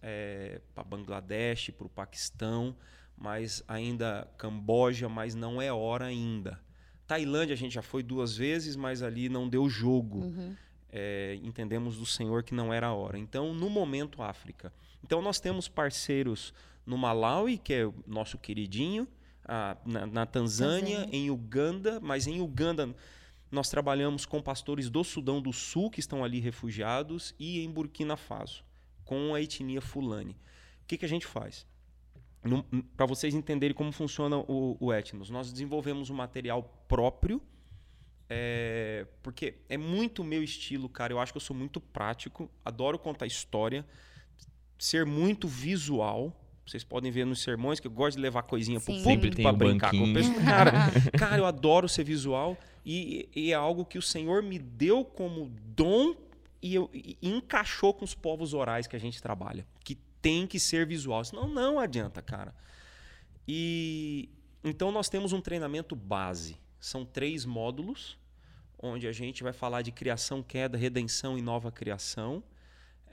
[0.73, 2.75] para Bangladesh, para o Paquistão,
[3.17, 6.59] mas ainda Camboja, mas não é hora ainda.
[7.07, 10.19] Tailândia a gente já foi duas vezes, mas ali não deu jogo.
[10.19, 10.55] Uhum.
[10.91, 13.17] É, entendemos do Senhor que não era a hora.
[13.17, 14.71] Então, no momento, África.
[15.03, 16.53] Então, nós temos parceiros
[16.85, 19.07] no Malawi, que é o nosso queridinho,
[19.47, 21.15] ah, na, na Tanzânia, Tanzânia.
[21.15, 22.95] em Uganda, mas em Uganda
[23.51, 28.17] nós trabalhamos com pastores do Sudão do Sul, que estão ali refugiados, e em Burkina
[28.17, 28.63] Faso,
[29.03, 30.33] com a etnia Fulani.
[30.83, 31.65] O que, que a gente faz?
[32.95, 37.41] Para vocês entenderem como funciona o, o etnos, nós desenvolvemos um material próprio,
[38.29, 41.13] é, porque é muito meu estilo, cara.
[41.13, 43.85] Eu acho que eu sou muito prático, adoro contar história,
[44.77, 46.35] ser muito visual.
[46.65, 49.03] Vocês podem ver nos sermões que eu gosto de levar coisinha pro Sim.
[49.03, 50.33] Sempre púlpito tem para um brincar com o banquinho.
[50.33, 50.45] pessoal.
[50.45, 50.71] Cara,
[51.17, 55.51] cara, eu adoro ser visual e, e é algo que o Senhor me deu como
[55.75, 56.15] dom
[56.61, 60.59] e, eu, e encaixou com os povos orais que a gente trabalha, que tem que
[60.59, 62.55] ser visual, senão não adianta, cara.
[63.47, 64.29] E
[64.63, 66.57] então nós temos um treinamento base.
[66.79, 68.17] São três módulos,
[68.79, 72.43] onde a gente vai falar de criação, queda, redenção e nova criação.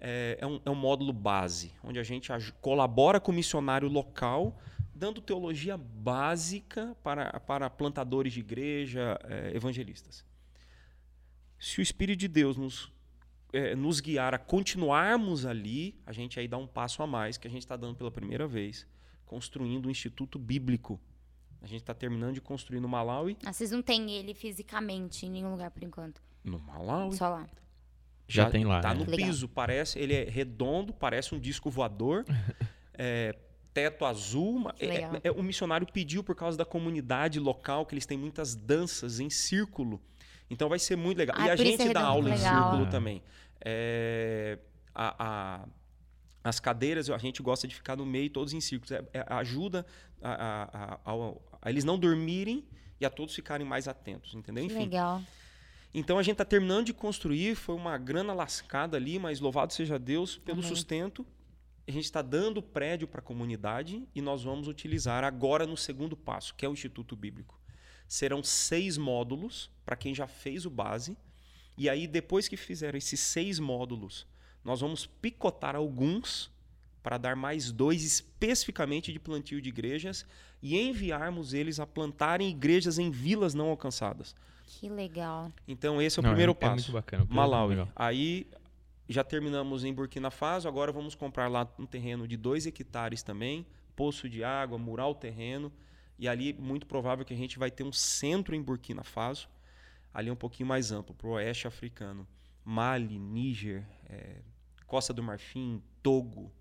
[0.05, 2.29] É, é um, é um módulo base, onde a gente
[2.61, 4.61] colabora com o missionário local,
[4.93, 10.25] dando teologia básica para, para plantadores de igreja, é, evangelistas.
[11.57, 12.93] Se o Espírito de Deus nos,
[13.53, 17.47] é, nos guiar a continuarmos ali, a gente aí dá um passo a mais, que
[17.47, 18.85] a gente está dando pela primeira vez,
[19.25, 21.01] construindo um instituto bíblico.
[21.61, 23.39] A gente está terminando de construir no Malawi.
[23.45, 26.21] Ah, vocês não têm ele fisicamente em nenhum lugar por enquanto.
[26.43, 27.17] No Malawi?
[27.17, 27.49] Só lá.
[28.35, 29.05] Já tem lá, Tá né?
[29.05, 29.27] no Legal.
[29.29, 29.99] piso, parece.
[29.99, 32.25] Ele é redondo, parece um disco voador.
[32.95, 33.35] é,
[33.75, 34.71] teto azul.
[34.79, 35.13] é- legal.
[35.25, 39.31] é- o missionário pediu por causa da comunidade local, que eles têm muitas danças em
[39.31, 40.01] círculo.
[40.51, 41.37] Então vai ser muito legal.
[41.39, 42.63] Ah, e a isso é gente dá aula em legal.
[42.65, 42.91] círculo Ah.
[42.91, 43.23] também.
[43.65, 44.59] É,
[44.95, 45.15] a-
[45.63, 45.69] a-
[46.45, 48.91] as cadeiras, a gente gosta de ficar no meio, todos em círculos.
[48.93, 49.87] É- é- ajuda
[50.21, 50.63] a, a-
[50.95, 52.65] a- ao- a eles não dormirem
[53.01, 54.67] e a todos ficarem mais atentos, entendeu?
[54.67, 54.85] Que Enfim.
[54.85, 55.23] legal.
[55.95, 59.99] Então a gente está terminando de construir, foi uma grana lascada ali, mas louvado seja
[59.99, 60.69] Deus pelo Amém.
[60.69, 61.27] sustento.
[61.87, 66.17] A gente está dando prédio para a comunidade e nós vamos utilizar agora no segundo
[66.17, 67.61] passo, que é o Instituto Bíblico.
[68.09, 71.17] Serão seis módulos para quem já fez o base
[71.77, 74.27] E aí, depois que fizeram esses seis módulos,
[74.65, 76.51] nós vamos picotar alguns
[77.03, 80.25] para dar mais dois especificamente de plantio de igrejas
[80.63, 84.35] e enviarmos eles a plantarem igrejas em vilas não alcançadas.
[84.65, 85.53] Que legal.
[85.67, 86.75] Então, esse é o Não, primeiro é passo.
[86.75, 87.27] muito bacana.
[87.29, 87.71] Malawi.
[87.71, 87.89] legal.
[87.95, 88.47] Aí
[89.09, 93.67] já terminamos em Burkina Faso, agora vamos comprar lá um terreno de 2 hectares também,
[93.95, 95.71] poço de água, murar o terreno.
[96.19, 99.49] E ali, muito provável que a gente vai ter um centro em Burkina Faso,
[100.15, 102.27] ali um pouquinho mais amplo, para o oeste africano.
[102.65, 104.37] Mali, Níger, eh,
[104.87, 106.53] Costa do Marfim, Togo,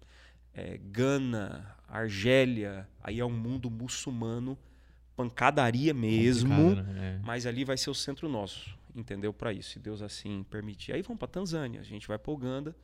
[0.53, 2.87] eh, Gana, Argélia.
[3.03, 4.57] Aí é um mundo muçulmano,
[5.15, 6.75] pancadaria mesmo.
[6.75, 7.17] Né?
[7.17, 7.19] É.
[7.23, 9.33] Mas ali vai ser o centro nosso, entendeu?
[9.33, 10.93] Para isso, se Deus assim permitir.
[10.93, 12.75] Aí vamos para Tanzânia, a gente vai para Uganda.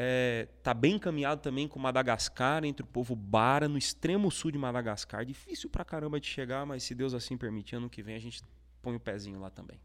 [0.00, 4.58] É, tá bem encaminhado também com Madagascar, entre o povo Bara, no extremo sul de
[4.58, 5.24] Madagascar.
[5.24, 8.40] Difícil pra caramba de chegar, mas se Deus assim permitir, ano que vem a gente
[8.80, 9.80] põe o pezinho lá também.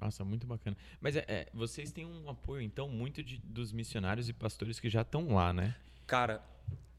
[0.00, 0.76] Nossa, muito bacana.
[1.00, 4.88] Mas é, é, vocês têm um apoio, então, muito de- dos missionários e pastores que
[4.88, 5.74] já estão lá, né?
[6.06, 6.40] Cara,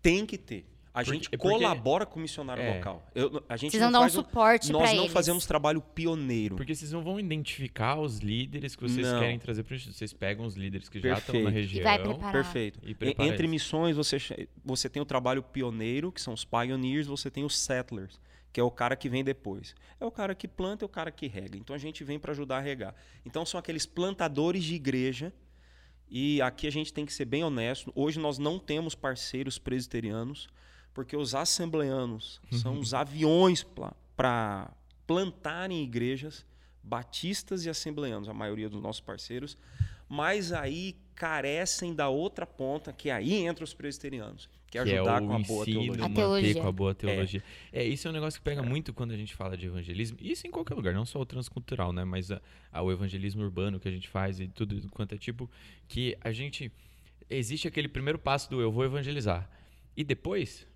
[0.02, 0.65] tem que ter.
[0.93, 2.75] A Porque- gente é porque- colabora com o missionário É.
[2.75, 3.03] local.
[3.15, 5.12] Eu- a gente Vocês não vão dar um faz o- suporte Nós não eles.
[5.12, 6.56] fazemos trabalho pioneiro.
[6.56, 9.19] Porque vocês não vão identificar os líderes que vocês Não.
[9.19, 11.43] querem trazer para Vocês pegam os líderes que já estão Perfeito.
[11.45, 11.84] na E região.
[11.84, 12.32] vai preparar.
[12.32, 12.79] Perfeito.
[12.84, 13.49] E E- prepara Entre isso.
[13.51, 14.17] missões, você,
[14.63, 18.63] você tem o trabalho pioneiro, que são os pioneers, você tem os settlers, que é
[18.63, 19.73] o cara que vem depois.
[19.99, 21.58] É o cara que planta e o cara que rega.
[21.58, 22.93] Então a gente vem para ajudar a regar.
[23.25, 25.34] Então são aqueles plantadores de igreja.
[26.08, 27.91] E aqui a gente tem que ser bem honesto.
[27.95, 30.47] Hoje nós não temos parceiros presbiterianos,
[30.93, 33.63] porque os assembleanos são os aviões
[34.15, 34.71] para
[35.08, 36.45] plantarem igrejas
[36.84, 39.58] batistas e assembleanos, a maioria dos nossos parceiros,
[40.10, 45.21] mas aí carecem da outra ponta, que aí entra os presbiterianos, que é que ajudar
[45.21, 46.06] é o com a boa teologia.
[46.06, 46.62] A teologia.
[46.62, 47.43] com a boa teologia.
[47.71, 47.84] É.
[47.86, 50.17] isso é um negócio que pega muito quando a gente fala de evangelismo.
[50.19, 52.03] Isso em qualquer lugar, não só o transcultural, né?
[52.03, 55.49] Mas a- a- o evangelismo urbano que a gente faz e tudo quanto é tipo,
[55.88, 56.71] que a gente...
[57.29, 59.49] Existe aquele primeiro passo do eu vou evangelizar.
[59.95, 60.67] E depois,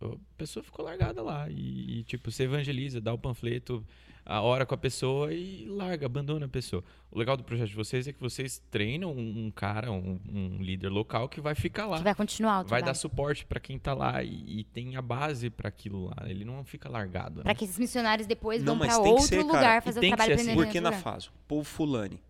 [0.00, 1.48] a pessoa ficou largada lá.
[1.48, 3.84] E, e, tipo, você evangeliza, dá o panfleto,
[4.24, 6.82] a hora com a pessoa e larga, abandona a pessoa.
[7.12, 10.58] O legal do projeto de vocês é que vocês treinam um, um cara, um, um
[10.60, 13.78] líder local que vai ficar lá Que vai continuar o vai dar suporte pra quem
[13.78, 16.28] tá lá e, e tem a base pra aquilo lá.
[16.28, 17.42] Ele não fica largado.
[17.42, 17.54] Pra né?
[17.54, 20.44] que esses missionários depois Não, vão que outro ser, lugar fazer o trabalho assim.
[20.46, 22.20] pra Burkina Faso, povo fulani.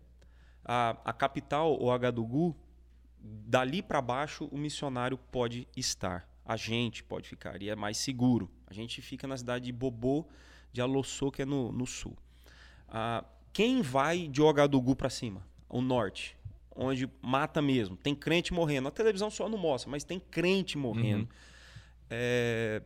[0.63, 2.55] A, a capital, o Agadugu,
[3.19, 6.27] dali para baixo o missionário pode estar.
[6.47, 8.49] A gente pode ficar e é mais seguro.
[8.65, 10.25] A gente fica na cidade de Bobô,
[10.71, 12.17] de Alossô, que é no, no sul.
[12.87, 15.45] Ah, quem vai de Ouagadougou para cima?
[15.67, 16.37] O norte,
[16.73, 17.97] onde mata mesmo.
[17.97, 18.87] Tem crente morrendo.
[18.87, 21.23] A televisão só não mostra, mas tem crente morrendo.
[21.23, 21.29] Uhum.
[22.09, 22.81] É,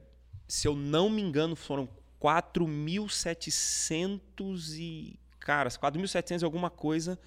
[0.48, 1.88] se eu não me engano, foram
[2.20, 5.20] 4.700 e...
[5.40, 7.20] Cara, 4.700 e alguma coisa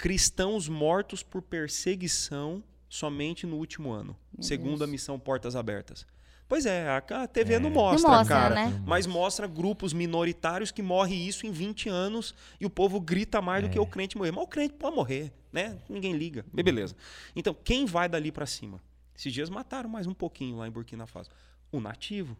[0.00, 4.82] cristãos mortos por perseguição somente no último ano, Meu segundo Deus.
[4.82, 6.04] a missão Portas Abertas.
[6.48, 7.72] Pois é, a TV não É.
[7.72, 8.54] mostra, Não mostra, cara.
[8.56, 8.82] né?
[8.84, 13.62] Mas mostra grupos minoritários que morrem isso em 20 anos e o povo grita mais
[13.62, 13.80] do que É.
[13.80, 14.32] o crente morrer.
[14.32, 15.78] Mas o crente pode morrer, né?
[15.88, 16.44] Ninguém liga.
[16.52, 16.96] Beleza.
[17.36, 18.82] Então, quem vai dali para cima?
[19.16, 21.30] Esses dias mataram mais um pouquinho lá em Burkina Faso.
[21.70, 22.36] O nativo.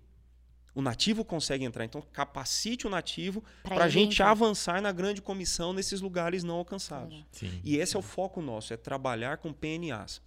[0.74, 1.84] O nativo consegue entrar.
[1.84, 4.30] Então, capacite o nativo para a gente entrar.
[4.30, 7.24] avançar na grande comissão nesses lugares não alcançados.
[7.30, 7.60] Sim.
[7.62, 10.20] E esse é o foco nosso, é trabalhar com PNAs,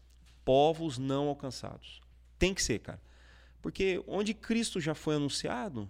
[0.46, 2.02] povos não alcançados.
[2.38, 3.02] Tem que ser, cara.
[3.62, 5.90] Porque onde Cristo já foi anunciado,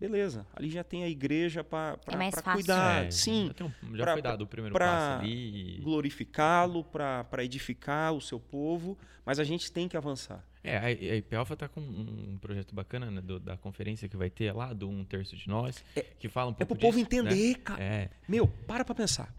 [0.00, 4.02] beleza, ali já tem a igreja para É cuidar, É, sim, Já, tem um- já
[4.04, 5.80] pra- foi dado o primeiro pra- passo ali.
[5.82, 10.44] glorificá-lo, para edificar o seu povo, mas a gente tem que avançar.
[10.64, 14.30] É, a, a IPELFA tá com um, projeto bacana né, do- da conferência que vai
[14.30, 15.84] ter lá, do Um Terço de Nós,
[16.18, 17.30] que fala um É pouco pro povo disso, né?
[17.32, 17.82] entender, cara.
[17.82, 19.32] É, Meu, para pra pensar.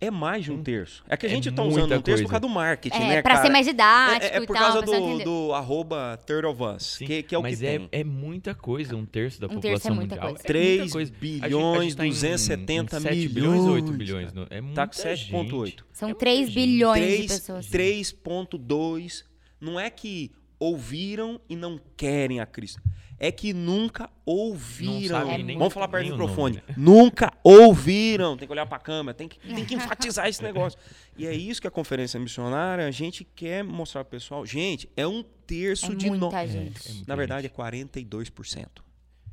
[0.00, 1.02] É mais de um terço.
[1.08, 2.24] É que a É gente tá usando um terço por coisa.
[2.28, 3.46] causa do marketing, É, né, pra cara?
[3.46, 6.98] ser mais didático é, é por e tal, causa do, do arroba Third of Us,
[6.98, 7.88] que, que é o Mas que é, tem.
[7.90, 10.28] é muita coisa, um terço da Um terço população é muita mundial.
[10.34, 10.46] coisa.
[10.46, 11.10] É muita 3 coisa.
[11.12, 13.32] A gente- a bilhões, gente tá em- 270 em 7 milhões.
[13.32, 14.32] bilhões, 8 bilhões.
[14.32, 15.84] no- É Tá muita com 7,8.
[15.92, 16.64] São É 3 muita gente.
[16.68, 17.66] bilhões de 3 pessoas.
[17.66, 19.24] 3,2.
[19.60, 22.80] Não é que ouviram e não querem a Cristo.
[23.20, 25.18] É que nunca ouviram.
[25.18, 26.56] Não sabem nem- Vamos falar perto do o nome, microfone.
[26.68, 26.74] né?
[26.76, 28.36] Nunca ouviram.
[28.36, 29.74] Tem que olhar pra câmera, tem que, tem que
[30.14, 30.78] enfatizar esse negócio.
[31.16, 34.46] E é isso que a conferência missionária, a gente quer mostrar pro pessoal.
[34.46, 36.18] Gente, é um terço É de nós.
[36.20, 36.88] muita É, gente.
[36.90, 37.56] é Na verdade, é gente.
[37.58, 38.66] 42%.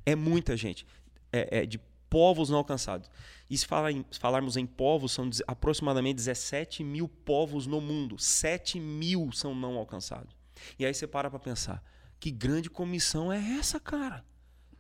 [0.04, 0.86] É muita gente.
[1.32, 3.10] É, é de povos não alcançados.
[3.50, 8.18] E se, falar em- se falarmos em povos, são aproximadamente 17 mil povos no mundo.
[8.18, 10.35] 7 mil são não alcançados.
[10.78, 11.84] E aí você para para pensar,
[12.20, 14.24] que grande comissão é essa, cara?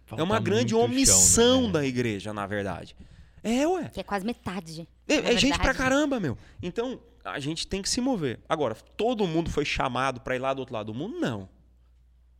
[0.05, 1.73] Falta é uma grande muito chão, omissão né?
[1.73, 2.95] da igreja, na verdade.
[3.43, 3.89] É, ué.
[3.89, 4.87] Que é quase metade.
[5.07, 6.37] É, é gente pra caramba, meu.
[6.61, 8.39] Então, a gente tem que se mover.
[8.47, 11.19] Agora, todo mundo foi chamado pra ir lá do outro lado do mundo?
[11.19, 11.49] Não.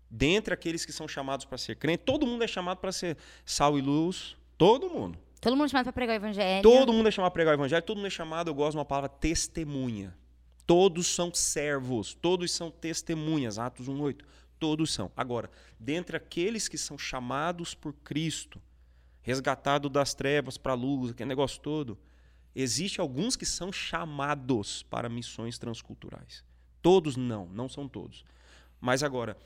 [0.09, 3.77] Dentre aqueles que são chamados pra ser crente, todo mundo é chamado pra ser sal
[3.77, 4.35] e luz.
[4.57, 5.17] Todo mundo.
[5.41, 6.63] Todo mundo chamado pra pregar o evangelho.
[6.63, 8.77] Todo mundo é chamado para pregar o evangelho, todo mundo é chamado, eu gosto de
[8.77, 10.15] uma palavra testemunha.
[10.65, 14.25] Todos são servos, todos são testemunhas, Atos 1:8.
[14.57, 15.11] Todos são.
[15.15, 15.49] Agora,
[15.79, 18.61] dentre aqueles que são chamados por Cristo,
[19.21, 21.97] resgatado das trevas para a luz, aquele negócio todo,
[22.55, 26.43] existe alguns que são chamados para missões transculturais.
[26.81, 28.23] Todos não, não são todos.
[28.79, 29.37] Mas agora,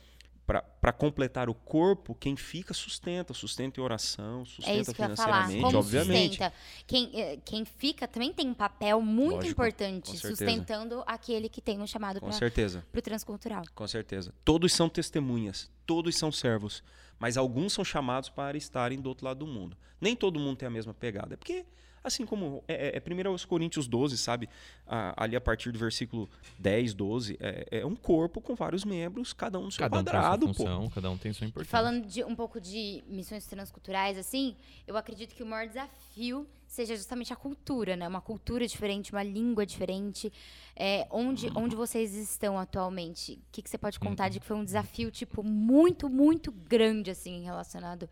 [0.82, 5.10] para completar o corpo, quem fica sustenta, sustenta em oração, É sustenta isso que eu
[5.10, 5.48] ia falar.
[5.48, 6.30] financeiramente, Como obviamente.
[6.30, 6.54] sustenta?
[6.88, 11.80] Quem, eh, quem fica também tem um papel muito Lógico, importante, sustentando aquele que tem
[11.80, 13.64] um chamado para o transcultural.
[13.76, 14.34] Com certeza.
[14.44, 16.84] Todos são testemunhas, todos são servos,
[17.20, 19.78] mas alguns são chamados para estarem do outro lado do mundo.
[20.02, 21.36] Nem todo mundo tem a mesma pegada.
[21.36, 21.66] É porque,
[22.04, 22.64] assim como.
[22.68, 24.50] É, é, é 1 Coríntios 12, sabe?
[24.86, 29.34] Ah, ali a partir do versículo 10, 12, é, é um corpo com vários membros,
[29.34, 30.54] cada um no seu Cada um tem sua quadrado, pô.
[30.54, 31.72] função, cada um tem sua importância.
[31.72, 34.56] falando de um pouco de missões transculturais, assim,
[34.88, 38.08] eu acredito que o maior desafio seja justamente a cultura, né?
[38.08, 40.32] Uma cultura diferente, uma língua diferente.
[40.76, 43.34] É, onde, onde vocês estão atualmente?
[43.34, 47.10] O que, que você pode contar de que foi um desafio, tipo, muito, muito grande,
[47.10, 48.08] assim, relacionado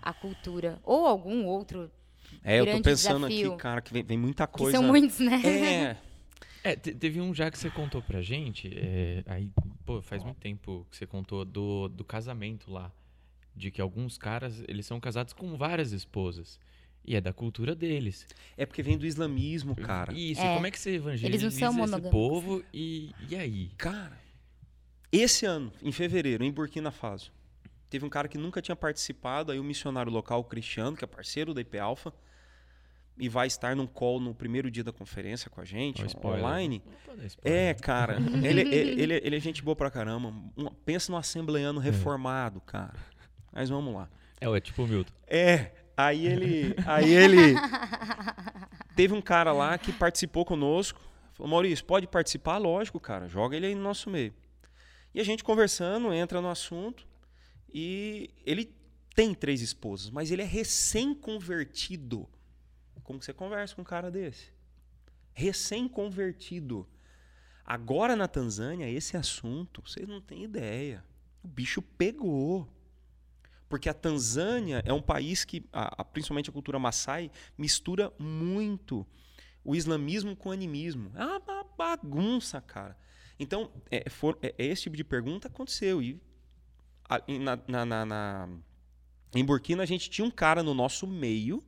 [0.00, 0.80] à cultura?
[0.82, 1.90] Ou algum outro,
[2.44, 3.52] É, eu tô pensando desafio.
[3.52, 4.78] aqui, cara, que vem, vem muita que coisa.
[4.78, 5.40] são muitos, né?
[5.44, 5.96] É,
[6.72, 9.50] É, te- teve um já que você contou pra gente, é, aí,
[9.86, 12.90] pô, faz muito tempo que você contou do, do casamento lá.
[13.54, 16.60] De que alguns caras, eles são casados com várias esposas.
[17.04, 18.26] E é da cultura deles.
[18.56, 20.12] é porque vem do islamismo, cara.
[20.12, 20.52] Isso, É.
[20.52, 22.10] e como é que você evangeliza Eles não são esse monogâmicos.
[22.10, 23.70] povo e, e aí?
[23.78, 24.16] Cara,
[25.10, 27.32] esse ano, em fevereiro, em Burkina Faso,
[27.90, 31.06] teve um cara que nunca tinha participado, aí o missionário local, o Cristiano, que é
[31.06, 32.12] parceiro da IP Alpha,
[33.20, 36.40] e vai estar num call no primeiro dia da conferência com a gente, spoiler.
[36.44, 36.82] online.
[37.44, 40.28] É, cara, ele, ele, ele, ele é gente boa pra caramba.
[40.56, 42.94] Um- pensa no assembleiano reformado, cara.
[43.52, 44.08] Mas vamos lá.
[44.40, 45.12] É, é tipo o Milton.
[45.26, 46.76] É, aí ele.
[46.86, 47.56] Aí ele.
[48.94, 51.00] Teve um cara lá que participou conosco.
[51.32, 52.58] Falou, Maurício, pode participar?
[52.58, 53.28] Lógico, cara.
[53.28, 54.32] Joga ele aí no nosso meio.
[55.14, 57.04] E a gente conversando, entra no assunto.
[57.72, 58.74] E ele
[59.14, 62.28] tem três esposas, mas ele é recém-convertido.
[63.02, 64.52] Como você conversa com um cara desse?
[65.34, 66.86] Recém-convertido.
[67.64, 71.04] Agora na Tanzânia, esse assunto, vocês não têm ideia.
[71.42, 72.68] O bicho pegou.
[73.68, 79.06] Porque a Tanzânia é um país que, a- a- principalmente a cultura Maasai, mistura muito
[79.62, 81.10] o islamismo com o animismo.
[81.14, 82.96] É uma ba- bagunça, cara.
[83.38, 86.00] Então, é, for- é- é esse tipo de pergunta aconteceu.
[86.02, 86.18] E
[87.68, 88.48] na, na- na-
[89.34, 91.62] em Burkina, a gente tinha um cara no nosso meio,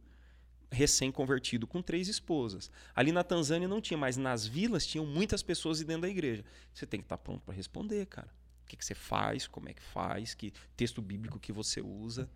[0.73, 2.71] recém-convertido, com três esposas.
[2.95, 6.45] Ali na Tanzânia não tinha, mas nas vilas tinham muitas pessoas dentro da igreja.
[6.73, 8.29] Você tem que estar pronto para responder, cara.
[8.65, 12.31] O que, que você faz, como é que faz, que texto bíblico que você usa.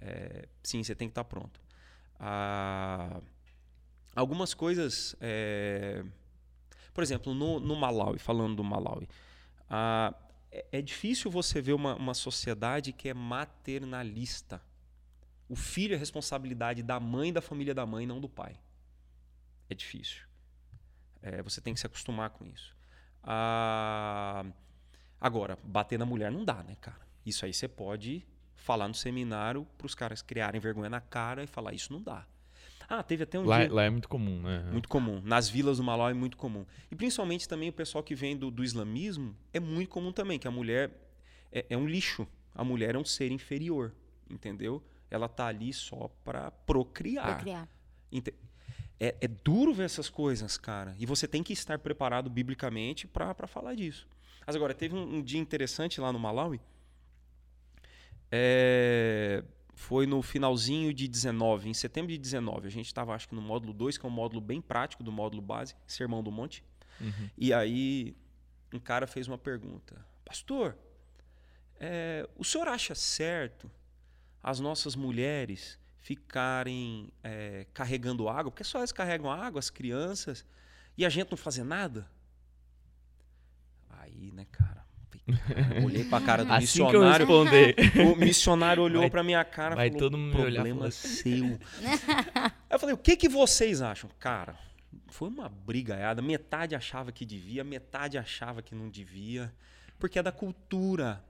[0.00, 1.60] É, sim, você tem que estar pronto.
[2.20, 3.20] Ah,
[4.14, 5.16] algumas coisas.
[5.20, 6.04] é,
[6.92, 9.08] por exemplo, no, no Malawi, falando do Malawi,
[9.68, 10.14] ah,
[10.54, 14.62] é, é difícil você ver uma, uma sociedade que é maternalista.
[15.48, 18.56] O filho é responsabilidade da mãe da família da mãe, não do pai.
[19.68, 20.22] É difícil.
[21.20, 22.74] É, você tem que se acostumar com isso.
[23.22, 24.44] Ah,
[25.20, 27.04] agora, bater na mulher não dá, né, cara?
[27.26, 31.46] Isso aí você pode falar no seminário para os caras criarem vergonha na cara e
[31.46, 32.26] falar isso não dá.
[32.88, 33.72] Ah, teve até um Lá, dia...
[33.72, 34.68] lá é muito comum, né?
[34.70, 35.20] Muito comum.
[35.24, 36.64] Nas vilas do Malawi é muito comum.
[36.90, 40.46] E principalmente também o pessoal que vem do, do islamismo é muito comum também, que
[40.46, 40.90] a mulher
[41.50, 42.26] é, é um lixo.
[42.54, 43.92] A mulher é um ser inferior,
[44.30, 44.82] entendeu?
[45.10, 47.24] Ela tá ali só para procriar.
[47.26, 47.68] Pra criar.
[48.12, 48.34] Ente-
[49.00, 50.94] É, é duro ver essas coisas, cara.
[50.98, 54.06] E você tem que estar preparado biblicamente para falar disso.
[54.46, 56.60] Mas agora, teve um, um dia interessante lá no Malawi.
[58.30, 59.42] É,
[59.74, 62.66] foi no finalzinho de 19, em setembro de 19.
[62.66, 65.10] A gente estava, acho que no módulo 2, que é um módulo bem prático do
[65.10, 66.64] módulo base, Sermão do Monte.
[67.00, 67.30] Uhum.
[67.36, 68.16] E aí,
[68.72, 70.76] um cara fez uma pergunta: Pastor,
[71.78, 73.70] é, o senhor acha certo
[74.42, 78.50] as nossas mulheres ficarem é, carregando água?
[78.50, 80.46] Porque só elas carregam água, as crianças,
[80.96, 82.08] e a gente não fazer nada?
[83.88, 84.84] Aí, né, cara?
[85.76, 87.26] Eu Olhei pra cara do Assim que eu missionário.
[87.26, 87.76] responder.
[88.06, 91.58] O missionário olhou pra minha cara e falou: todo mundo olhar problema falar assim." seu.
[92.70, 94.10] Eu falei: o que, que vocês acham?
[94.18, 94.56] Cara,
[95.08, 96.20] foi uma brigaiada.
[96.20, 99.52] Metade achava que devia, metade achava que não devia,
[99.98, 101.22] porque é da cultura.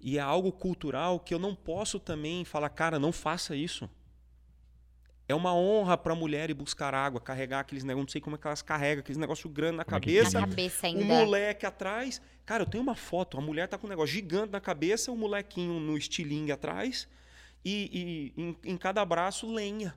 [0.00, 3.88] E é algo cultural que eu não posso também falar, cara, não faça isso.
[5.26, 8.38] É uma honra pra mulher ir buscar água, carregar aqueles negócios, não sei como é
[8.38, 10.40] que elas carregam, aqueles negócios grandes na Como é cabeça.
[10.40, 11.04] Na cabeça O ainda.
[11.04, 12.20] moleque atrás.
[12.44, 13.38] Cara, eu tenho uma foto.
[13.38, 17.08] A mulher tá com um negócio gigante na cabeça, o molequinho no estilingue atrás.
[17.64, 19.94] E, e em, em cada braço, lenha.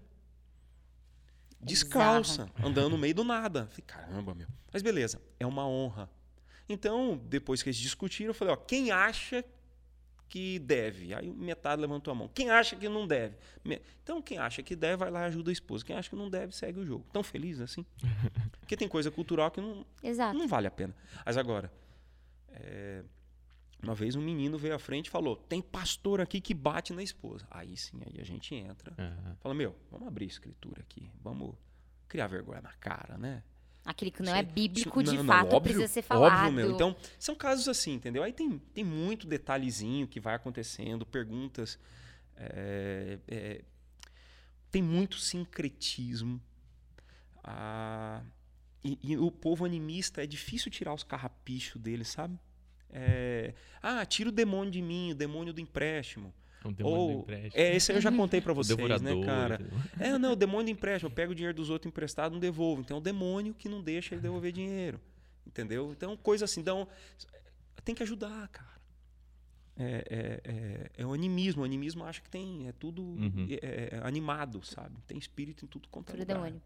[1.59, 3.65] Descalça, andando no meio do nada.
[3.67, 4.47] Falei, caramba, meu.
[4.71, 6.09] Mas beleza, é uma honra.
[6.69, 9.43] Então, depois que eles discutiram, eu falei, ó, quem acha
[10.29, 11.13] que deve?
[11.13, 12.29] Aí metade levantou a mão.
[12.33, 13.35] Quem acha que não deve?
[14.03, 15.85] Então, quem acha que deve, vai lá e ajuda a esposa.
[15.85, 17.05] Quem acha que não deve, segue o jogo.
[17.11, 17.85] Tão feliz assim?
[18.59, 20.37] Porque tem coisa cultural que não, Exato.
[20.37, 20.95] não vale a pena.
[21.25, 21.71] Mas agora,
[22.49, 23.03] é,
[23.81, 27.03] uma vez um menino veio à frente e falou: tem pastor aqui que bate na
[27.03, 27.47] esposa.
[27.49, 28.93] Aí sim, aí a gente entra.
[28.97, 29.37] Aham.
[29.39, 31.09] Fala, meu, vamos abrir a escritura aqui.
[31.21, 31.55] Vamos
[32.07, 33.43] criar vergonha na cara, né?
[33.87, 36.45] Aquele que não Isso é bíblico isso- de não, não, fato óbvio, precisa ser falado.
[36.47, 36.71] Óbvio, meu.
[36.71, 38.21] Então, são casos assim, entendeu?
[38.21, 41.79] Aí tem, tem muito detalhezinho que vai acontecendo, perguntas.
[42.35, 43.61] é, é,
[44.69, 46.41] tem muito sincretismo.
[47.43, 48.21] Ah,
[48.83, 52.37] e, e o povo animista é difícil tirar os carrapichos dele, sabe?
[52.89, 56.33] É, ah, tira o demônio de mim, o demônio do empréstimo.
[56.67, 57.51] Um demônio do Ou, empréstimo.
[57.63, 59.55] é, esse aí eu já contei pra O vocês, né, cara?
[59.55, 59.79] entendeu?
[59.99, 61.09] É, não, o demônio do empréstimo.
[61.09, 62.81] Eu pego o dinheiro dos outros emprestado, não devolvo.
[62.81, 64.99] Então é o demônio que não deixa ele devolver dinheiro.
[65.45, 65.91] Entendeu?
[65.91, 66.59] Então, coisa assim.
[66.61, 66.87] Então,
[67.83, 68.77] tem que ajudar, cara.
[69.79, 71.61] É, é, é, é o animismo.
[71.61, 72.67] O animismo acha que tem.
[72.67, 73.47] É tudo Uhum.
[73.61, 74.95] é, é animado, sabe?
[75.07, 76.35] Tem espírito em tudo quanto é Tudo lugar.
[76.35, 76.61] demônio.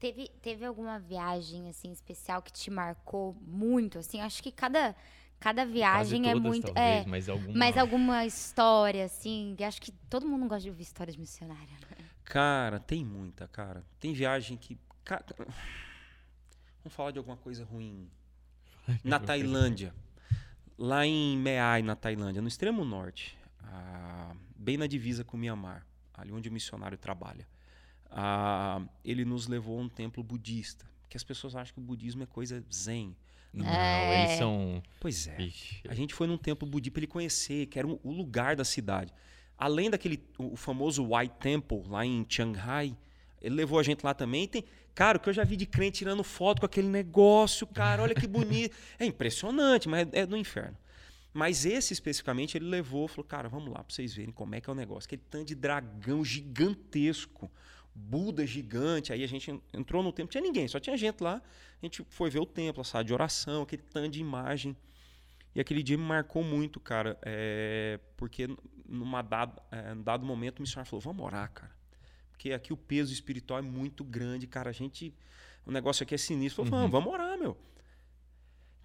[0.00, 4.20] Teve, teve alguma viagem, assim, especial que te marcou muito, assim?
[4.20, 4.96] Acho que cada,
[5.40, 6.72] cada Quase viagem é todas, muito...
[6.72, 7.58] talvez, é, mas alguma...
[7.58, 11.80] mas alguma história, assim, acho que todo mundo gosta de ouvir histórias missionárias.
[11.80, 12.04] né?
[12.24, 13.84] Cara, tem muita, cara.
[14.00, 14.78] Tem viagem que.
[16.82, 18.10] Vamos falar de alguma coisa ruim.
[19.02, 19.94] Na Tailândia.
[20.76, 23.38] Lá em Meai, na Tailândia, no extremo norte.
[23.62, 27.46] ah, bem na divisa com o Mianmar, ali onde o missionário trabalha.
[28.10, 30.86] Ah, ele nos levou a um templo budista.
[31.08, 33.16] Que as pessoas acham que o budismo é coisa zen.
[33.54, 34.24] Não, É.
[34.26, 34.82] eles são...
[35.00, 35.40] Pois é.
[35.42, 38.56] Ixi, A gente foi num templo budista para ele conhecer, que era um- o lugar
[38.56, 39.12] da cidade.
[39.56, 42.96] Além daquele o o famoso White Temple lá em Shanghai,
[43.40, 44.48] ele levou a gente lá também.
[44.48, 48.02] Tem, cara, o que eu já vi de crente tirando foto com aquele negócio, cara,
[48.02, 48.74] olha que bonito.
[48.98, 50.76] É impressionante, mas é, é do inferno.
[51.32, 54.70] Mas esse especificamente ele levou, falou, cara, vamos lá para vocês verem como é que
[54.70, 55.06] é o negócio.
[55.08, 57.50] Aquele tanto de dragão gigantesco,
[57.94, 59.12] Buda gigante.
[59.12, 61.40] Aí a gente en- entrou no templo, tinha ninguém, só tinha gente lá.
[61.80, 64.76] A gente foi ver o templo, a sala de oração, aquele tanto de imagem.
[65.54, 68.48] E aquele dia me marcou muito, cara, é, porque
[68.88, 71.72] numa dado, é, num dado momento o missionário falou, vamos orar, cara.
[72.32, 74.70] Porque aqui o peso espiritual é muito grande, cara.
[74.70, 75.14] A gente.
[75.64, 76.64] O negócio aqui é sinistro.
[76.64, 76.90] Falou, Uhum.
[76.90, 77.56] vamos, orar, meu.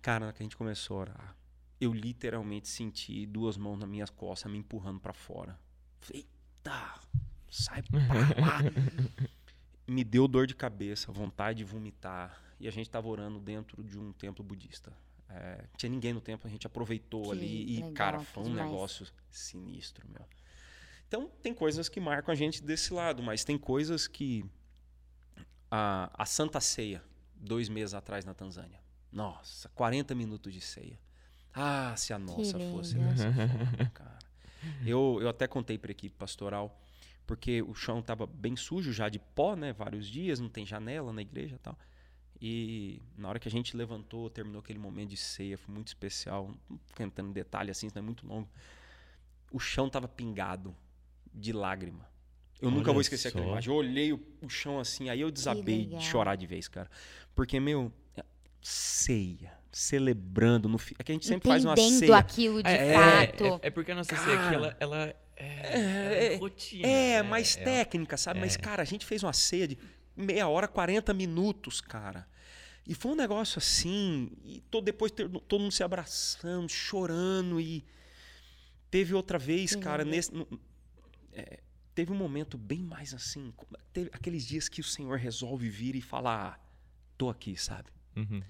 [0.02, 1.36] Cara, que a gente começou a orar,
[1.82, 5.60] eu literalmente senti duas mãos nas minhas costas me empurrando pra fora.
[6.00, 6.22] Falei,
[6.64, 7.00] eita,
[7.50, 8.60] sai pra lá.
[9.88, 12.42] me deu dor de cabeça, vontade de vomitar.
[12.60, 14.94] E a gente estava orando dentro de um templo budista.
[15.30, 18.44] É, tinha ninguém no templo, a gente aproveitou Que ali e, legal, cara, que foi
[18.44, 18.70] um demais.
[18.70, 20.26] negócio sinistro, meu.
[21.08, 24.46] Então, tem coisas que marcam a gente desse lado, mas tem coisas que.
[25.72, 27.04] A, a Santa Ceia,
[27.36, 28.80] dois meses atrás na Tanzânia.
[29.12, 31.00] Nossa, 40 minutos de ceia.
[31.54, 34.20] Ah, se a nossa fosse dessa forma, cara.
[34.86, 36.80] Eu, eu até contei para a equipe pastoral,
[37.30, 39.72] porque o chão estava bem sujo já de pó, né?
[39.72, 41.78] Vários dias, não tem janela na igreja e tal.
[42.42, 46.52] E na hora que a gente levantou, terminou aquele momento de ceia, foi muito especial.
[46.68, 48.50] Não em detalhe assim, senão é muito longo.
[49.52, 50.76] O chão estava pingado
[51.32, 52.10] de lágrima.
[52.60, 53.52] Eu nunca Olha vou esquecer aquela só.
[53.52, 53.72] imagem.
[53.72, 56.90] Eu olhei o, o chão assim, aí eu desabei de chorar de vez, cara.
[57.36, 58.26] Porque, meu, é-
[58.60, 62.18] ceia, celebrando no fi- É que a gente sempre faz uma Entendendo ceia.
[62.18, 63.44] aquilo de É, fato.
[63.64, 64.56] é, é porque a nossa ceia aqui, Cara.
[64.56, 66.88] ela, ela é, É, é rotina.
[66.88, 68.40] É, mais é- técnica, sabe?
[68.40, 68.60] Mas, é.
[68.60, 69.78] cara, a gente fez uma ceia de
[70.16, 72.28] meia hora, 40 minutos, cara.
[72.86, 77.62] E foi um negócio assim, e todo, depois todo mundo se abraçando, chorando.
[77.62, 77.86] E
[78.90, 80.34] teve outra vez, Que cara, nesse.
[80.34, 80.48] no-
[81.34, 81.60] é,
[81.94, 83.54] teve um momento bem mais assim.
[83.56, 86.60] como- Teve aqueles dias que o Senhor resolve vir e falar: ah,
[87.18, 87.90] tô aqui, sabe?
[88.16, 88.42] Uhum.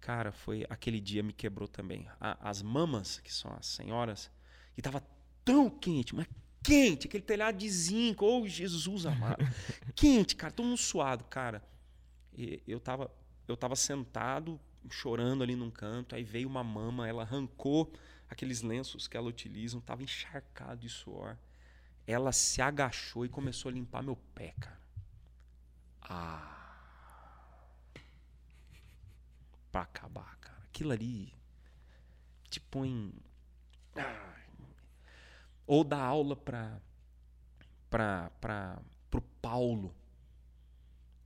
[0.00, 2.06] Cara, foi aquele dia me quebrou também.
[2.20, 4.30] A- as mamas, que são as senhoras,
[4.76, 5.02] e tava
[5.44, 6.26] tão quente, mas
[6.62, 9.38] quente, aquele telhado de zinco, oh Jesus amado.
[9.94, 11.62] quente, cara, todo mundo suado, cara.
[12.32, 13.10] E eu tava,
[13.46, 14.58] eu tava sentado,
[14.90, 17.92] chorando ali num canto, aí veio uma mama, ela arrancou
[18.28, 21.36] aqueles lenços que ela utiliza, tava encharcado de suor.
[22.06, 24.80] Ela se agachou e começou a limpar meu pé, cara.
[26.02, 26.59] Ah.
[29.70, 30.58] Pra acabar, cara.
[30.64, 31.32] Aquilo ali
[32.48, 33.12] te põe.
[35.66, 36.80] Ou dá aula pra,
[37.88, 38.82] para
[39.14, 39.94] o Paulo,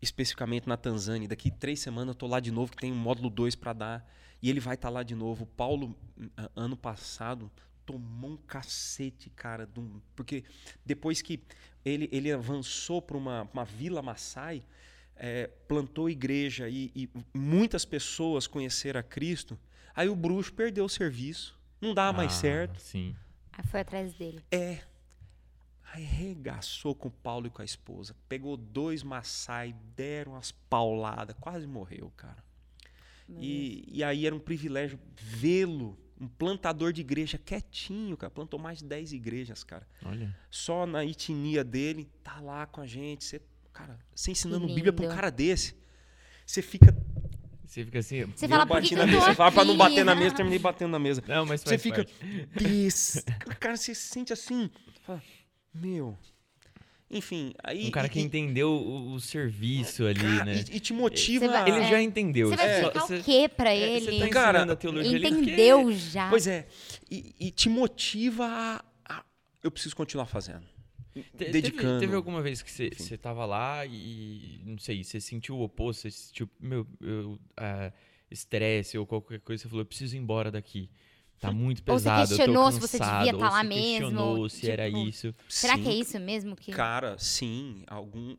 [0.03, 1.27] especificamente na Tanzânia.
[1.27, 4.11] Daqui três semanas eu tô lá de novo, que tem um módulo 2 para dar.
[4.43, 5.45] E ele vai estar tá lá de novo.
[5.45, 5.97] O Paulo,
[6.55, 7.51] ano passado,
[7.87, 9.69] tomou um cacete, cara.
[10.15, 10.45] Porque
[10.85, 11.43] depois que
[11.85, 14.63] ele, ele avançou para uma, uma vila Maasai,
[15.17, 19.59] é, plantou igreja e, e, muitas pessoas conheceram a Cristo,
[19.95, 21.59] aí o bruxo perdeu o serviço.
[21.81, 22.81] Não dá mais ah, certo.
[22.81, 23.15] Sim.
[23.53, 24.43] Aí foi atrás dele.
[24.51, 24.81] É.
[25.93, 28.17] Aí regaçou com o Paulo e com a esposa.
[28.29, 32.43] Pegou dois Maasai, deram as pauladas, quase morreu, cara.
[33.29, 38.31] E, e, aí era um privilégio vê-lo, um plantador de igreja quietinho, cara.
[38.31, 39.87] Plantou mais de 10 igrejas, cara.
[40.05, 40.37] Olha.
[40.51, 43.25] Só na etnia dele, tá lá com a gente.
[43.25, 43.41] Você,
[43.75, 45.75] cara, você ensinando Bíblia pra um cara desse.
[46.47, 46.95] Você fica
[47.75, 48.25] você fica assim.
[48.27, 49.21] Você fala, por que na mesa.
[49.21, 51.23] Você fala pra não bater na mesa, terminei batendo na mesa.
[51.27, 52.07] Não, mas Você fica.
[53.59, 54.71] Cara, você se sente assim.
[55.03, 55.21] Fala,
[55.75, 56.17] meu.
[57.11, 57.89] Enfim, aí.
[57.89, 60.65] Um cara que e, entendeu o, o, serviço ali, cara, né?
[60.71, 61.49] E, e, te motiva.
[61.49, 62.49] Vai, ele é, já entendeu.
[62.49, 64.19] Você vai é, explicar o quê pra é, ele?
[64.19, 66.31] Você tá cara, a teologia entendeu ali já.
[66.31, 66.67] Pois é.
[67.11, 69.25] E, e te motiva a, a,
[69.63, 70.74] Eu preciso continuar fazendo.
[71.33, 71.83] Dedicando.
[71.83, 75.63] Teve, teve, alguma vez que você, você tava lá e, não sei, você sentiu o
[75.63, 76.87] oposto, você sentiu, meu,
[78.31, 80.91] estresse uh, ou qualquer coisa, você falou, eu preciso ir embora daqui.
[81.41, 82.21] Tá muito pesado.
[82.21, 83.83] Ou você questionou se você devia estar tá lá mesmo.
[83.83, 85.35] questionou se tipo, era isso.
[85.49, 86.57] Será sim, que é isso mesmo?
[86.57, 86.73] Que...
[86.73, 87.83] Cara, sim.
[87.87, 88.37] Algum.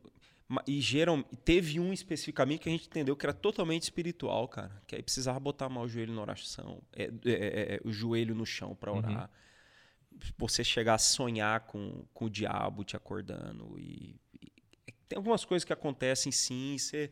[0.67, 4.81] E geral, teve um especificamente que a gente entendeu que era totalmente espiritual, cara.
[4.87, 8.35] Que aí precisava botar mal o joelho na oração, é, é, é, é o joelho
[8.35, 8.97] no chão para uhum.
[8.99, 9.23] orar.
[9.23, 9.44] Uhum.
[10.37, 13.75] Você chegar a sonhar com, com o diabo te acordando.
[13.79, 16.77] E, e tem algumas coisas que acontecem sim.
[16.77, 17.11] Você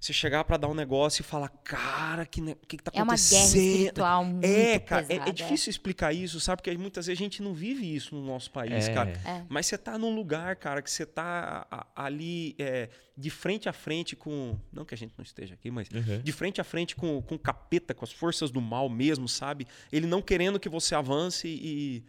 [0.00, 3.00] você chegar para dar um negócio e falar, cara, que que, que tá acontecendo?
[3.00, 6.62] É uma guerra espiritual muito É, cara, é, é, difícil explicar isso, sabe?
[6.62, 8.94] Porque muitas vezes a gente não vive isso no nosso país, é.
[8.94, 9.10] cara.
[9.24, 9.44] É.
[9.48, 11.66] Mas você tá num lugar, cara, que você tá
[11.96, 14.56] ali é, de frente a frente com.
[14.72, 16.22] Não que a gente não esteja aqui, mas uhum.
[16.22, 19.66] de frente a frente com, com o capeta, com as forças do mal mesmo, sabe?
[19.90, 22.04] Ele não querendo que você avance e.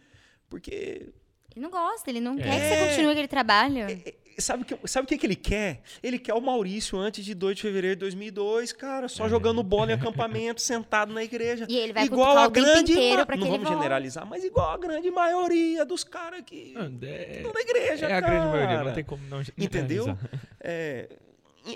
[0.50, 1.12] Porque
[1.56, 3.78] ele não gosta, ele não é, quer que você continue aquele trabalho.
[3.78, 5.80] É, é, sabe o que, sabe que, que ele quer?
[6.02, 9.28] Ele quer o Maurício antes de 2 de fevereiro de 2002, cara, só é.
[9.28, 11.66] jogando bola em acampamento, sentado na igreja.
[11.68, 14.44] E ele vai igual a o grande inteiro pra Não que vamos ele generalizar, mas
[14.44, 18.26] igual a grande maioria dos caras que é, estão na igreja, É cara.
[18.26, 20.18] a grande maioria, não tem como não Entendeu?
[20.60, 21.08] É,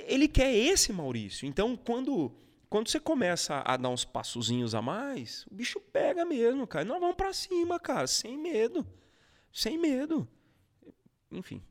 [0.07, 1.47] ele quer esse Maurício.
[1.47, 2.33] Então, quando
[2.75, 6.85] quando você começa a dar uns passozinhos a mais, o bicho pega mesmo, cara.
[6.85, 8.85] Nós vamos para cima, cara, sem medo.
[9.53, 10.27] Sem medo.
[11.31, 11.63] Enfim.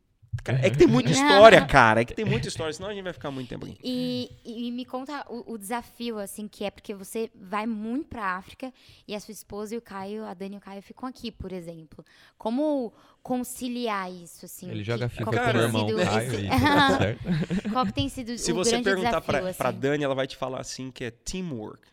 [0.46, 2.02] É que tem muita história, cara.
[2.02, 3.78] É que tem muita história, senão a gente vai ficar muito tempo aqui.
[3.82, 8.36] E, e me conta o, o, desafio, assim, que é porque você vai muito pra
[8.36, 8.74] África
[9.08, 11.54] e a sua esposa e o Caio, a Dani e o Caio ficam aqui, por
[11.54, 12.04] exemplo.
[12.38, 14.70] Como conciliar isso, assim?
[14.70, 16.46] Ele joga FIFA com o irmão Caio esse...
[16.46, 17.70] e tá certo.
[17.72, 19.58] Qual que tem sido Se o você grande perguntar desafio, pra, assim?
[19.58, 21.88] pra Dani, ela vai te falar assim que é teamwork,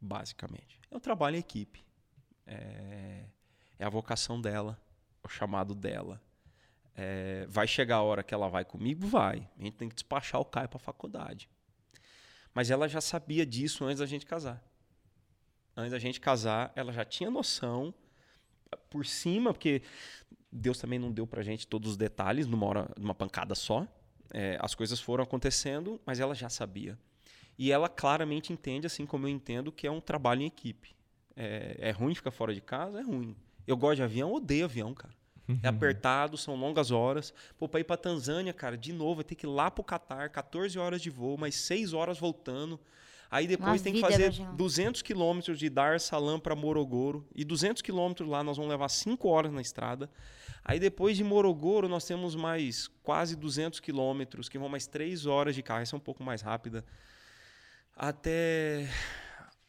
[0.00, 0.80] basicamente.
[0.90, 1.84] É um trabalho em equipe.
[2.46, 3.24] É,
[3.78, 4.78] é a vocação dela,
[5.22, 6.20] o chamado dela
[6.94, 9.06] é, vai chegar a hora que ela vai comigo?
[9.06, 9.48] Vai.
[9.58, 11.48] A gente tem que despachar o Caio para a faculdade.
[12.54, 14.62] Mas ela já sabia disso antes da gente casar.
[15.76, 17.94] Antes da gente casar, ela já tinha noção
[18.90, 19.82] por cima, porque
[20.50, 23.86] Deus também não deu pra gente todos os detalhes numa hora, numa pancada só.
[24.34, 26.98] É, as coisas foram acontecendo, mas ela já sabia.
[27.58, 30.94] E ela claramente entende, assim como eu entendo, que é um trabalho em equipe.
[31.34, 33.00] É, é ruim ficar fora de casa?
[33.00, 33.34] É ruim.
[33.66, 35.14] Eu gosto de avião, odeio avião, cara.
[35.62, 37.34] É apertado, são longas horas.
[37.58, 40.30] Pô, pra ir pra Tanzânia, cara, de novo, vai ter que ir lá pro Catar,
[40.30, 42.78] 14 horas de voo, mais 6 horas voltando.
[43.30, 47.26] Aí depois Uma tem que fazer 200 quilômetros de Dar es Salaam para Morogoro.
[47.34, 50.10] E 200 quilômetros lá nós vamos levar 5 horas na estrada.
[50.62, 55.54] Aí depois de Morogoro nós temos mais quase 200 quilômetros, que vão mais 3 horas
[55.54, 55.80] de carro.
[55.80, 56.84] Essa é um pouco mais rápida.
[57.96, 58.86] Até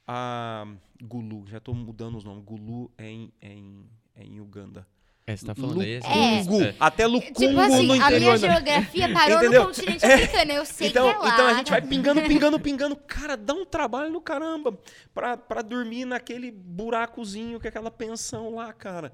[0.05, 0.67] a
[1.01, 1.47] Gulu.
[1.47, 2.43] Já estou mudando os nomes.
[2.43, 4.86] Gulu é em, é em, é em Uganda.
[5.26, 5.99] É, você tá falando aí?
[5.99, 6.63] Lukungu.
[6.63, 6.76] É.
[6.80, 8.05] Até Lukungu tipo assim, no interior.
[8.05, 9.61] A minha geografia parou Entendeu?
[9.61, 11.34] no continente africano, eu sei então, que é lá.
[11.34, 12.95] Então a gente vai pingando, pingando, pingando.
[12.95, 14.78] Cara, dá um trabalho no caramba
[15.13, 19.13] pra, pra dormir naquele buracozinho que é aquela pensão lá, cara.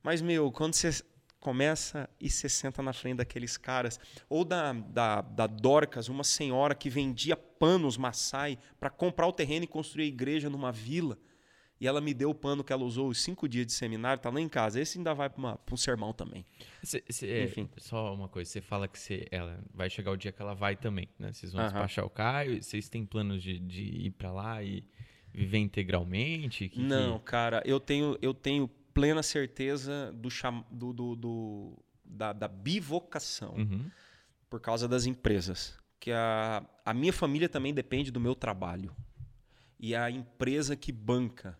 [0.00, 0.90] Mas, meu, quando você
[1.40, 3.98] começa e você senta na frente daqueles caras,
[4.28, 9.64] ou da, da, da Dorcas, uma senhora que vendia panos Maasai para comprar o terreno
[9.64, 11.18] e construir a igreja numa vila
[11.80, 14.30] e ela me deu o pano que ela usou os cinco dias de seminário, tá
[14.30, 14.80] lá em casa.
[14.80, 16.44] Esse ainda vai para um sermão também.
[16.82, 17.68] Cê, cê, Enfim.
[17.76, 20.54] É, só uma coisa, você fala que cê, ela vai chegar o dia que ela
[20.54, 21.32] vai também, né?
[21.32, 21.72] Vocês vão uh -huh.
[21.72, 24.84] despachar o Caio, vocês têm planos de, de ir para lá e
[25.32, 26.68] viver integralmente?
[26.68, 27.26] Que, Não, que...
[27.26, 30.64] cara, eu tenho, eu tenho plena certeza do, cham...
[30.70, 33.88] do, do, do, da, da bivocação Uhum.
[34.50, 35.78] por causa das empresas.
[36.00, 38.94] Que a, a minha família também depende do meu trabalho.
[39.78, 41.56] E a empresa que banca,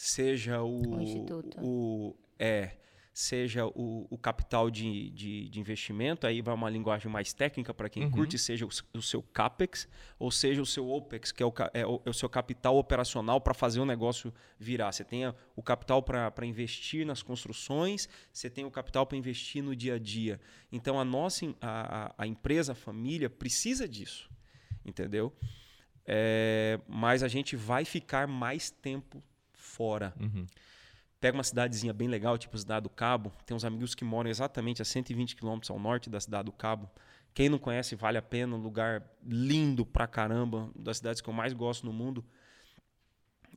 [0.00, 0.96] seja o.
[0.96, 1.58] O instituto.
[1.62, 2.76] o- é,
[3.12, 7.88] seja o, o capital de, de, de investimento, aí vai uma linguagem mais técnica para
[7.90, 8.10] quem Uhum.
[8.10, 9.86] curte, seja o, o seu CAPEX,
[10.18, 13.38] ou seja o seu OPEX, que é o, é o, é o seu capital operacional
[13.38, 14.90] para fazer o negócio virar.
[14.92, 15.22] Você tem
[15.54, 19.98] o capital para investir nas construções, você tem o capital para investir no dia a
[19.98, 20.40] dia.
[20.72, 24.30] Então a nossa a, a empresa, a família, precisa disso.
[24.82, 25.30] Entendeu?
[26.06, 29.22] É, mas a gente vai ficar mais tempo
[29.70, 30.12] fora.
[30.20, 30.44] Uhum.
[31.20, 33.32] Pega uma cidadezinha bem legal, tipo Cidade do Cabo.
[33.46, 36.90] Tem uns amigos que moram exatamente a 120 quilômetros ao norte da Cidade do Cabo.
[37.34, 38.56] Quem não conhece, vale a pena.
[38.56, 40.64] Um lugar lindo pra caramba.
[40.64, 42.24] Uma das cidades que eu mais gosto no mundo.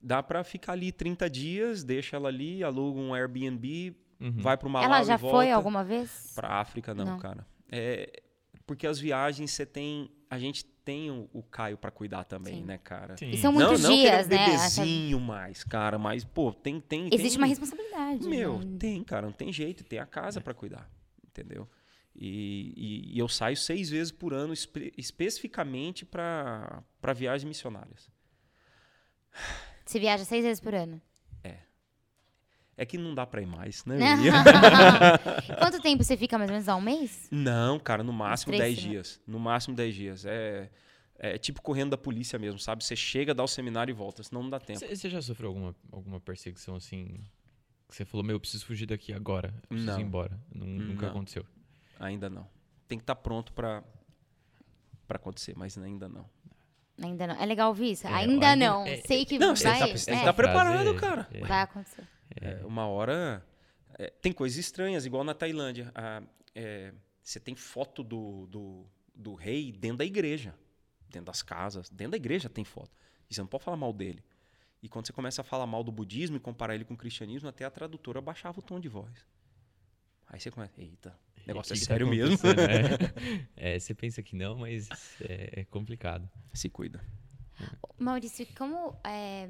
[0.01, 4.31] Dá pra ficar ali 30 dias, deixa ela ali, aluga um Airbnb, Uhum.
[4.41, 6.31] vai pro Malawi Ela já foi alguma vez?
[6.35, 7.17] Pra África, não, Não.
[7.19, 7.45] cara.
[7.71, 8.21] É,
[8.65, 10.09] porque as viagens você tem.
[10.29, 12.63] A gente tem o, o Caio pra cuidar também, Sim.
[12.65, 13.15] né, cara?
[13.17, 13.29] Sim.
[13.31, 14.51] E são não, muitos não dias, que ele é né?
[14.51, 16.79] bebezinho mais, cara, mas, pô, tem.
[16.81, 18.27] tem Existe tem- uma responsabilidade.
[18.27, 18.77] Meu, né?
[18.79, 20.89] tem, cara, não tem jeito, tem a casa pra cuidar,
[21.25, 21.67] entendeu?
[22.15, 28.07] E, e- e eu saio seis vezes por ano espe- especificamente pra pra viagens missionárias.
[29.85, 31.01] Você viaja seis vezes por ano.
[32.75, 33.97] É que não dá pra ir mais, né?
[35.59, 36.69] Quanto tempo você fica mais ou menos?
[36.69, 37.27] Há um mês?
[37.31, 38.91] Não, cara, no máximo três 10 semanas.
[39.07, 39.21] dias.
[39.27, 40.25] No máximo 10 dias.
[40.25, 40.69] É,
[41.19, 42.83] é tipo correndo da polícia mesmo, sabe?
[42.83, 44.79] Você chega, dá o seminário e volta, senão não dá tempo.
[44.79, 47.19] Você já sofreu alguma, alguma perseguição assim?
[47.87, 49.53] Que você falou, meu, eu preciso fugir daqui agora.
[49.63, 49.99] Eu preciso Não.
[49.99, 50.39] ir embora.
[50.53, 51.09] Nun- Nunca Não.
[51.09, 51.45] aconteceu.
[51.99, 52.47] Ainda não.
[52.87, 53.83] Tem que estar pronto pra,
[55.07, 56.25] pra acontecer, mas ainda não.
[57.01, 57.35] Ainda não.
[57.35, 58.07] É legal ouvir isso?
[58.07, 58.85] É, ainda ainda- não.
[58.85, 61.27] é- Sei que Não, você vai, tá- você tem que é, tá preparado, Frase- cara.
[61.31, 62.07] é, vai acontecer.
[62.41, 63.45] É, uma hora.
[63.97, 65.91] é, tem coisas estranhas, igual na Tailândia.
[65.93, 66.23] Ah,
[66.55, 70.53] é, você tem foto do, do, do rei dentro da igreja.
[71.09, 71.89] Dentro das casas.
[71.89, 72.91] Dentro da igreja tem foto.
[73.29, 74.23] E você não pode falar mal dele.
[74.81, 77.47] E quando você começa a falar mal do budismo e comparar ele com o cristianismo,
[77.47, 79.25] até a tradutora baixava o tom de voz.
[80.27, 82.37] Aí você começa, eita, o negócio é tá sério mesmo.
[82.47, 83.47] né?
[83.55, 84.89] É, você pensa que não, mas
[85.21, 86.29] é, é complicado.
[86.53, 87.01] Se cuida.
[87.97, 89.49] Maurício, como, é,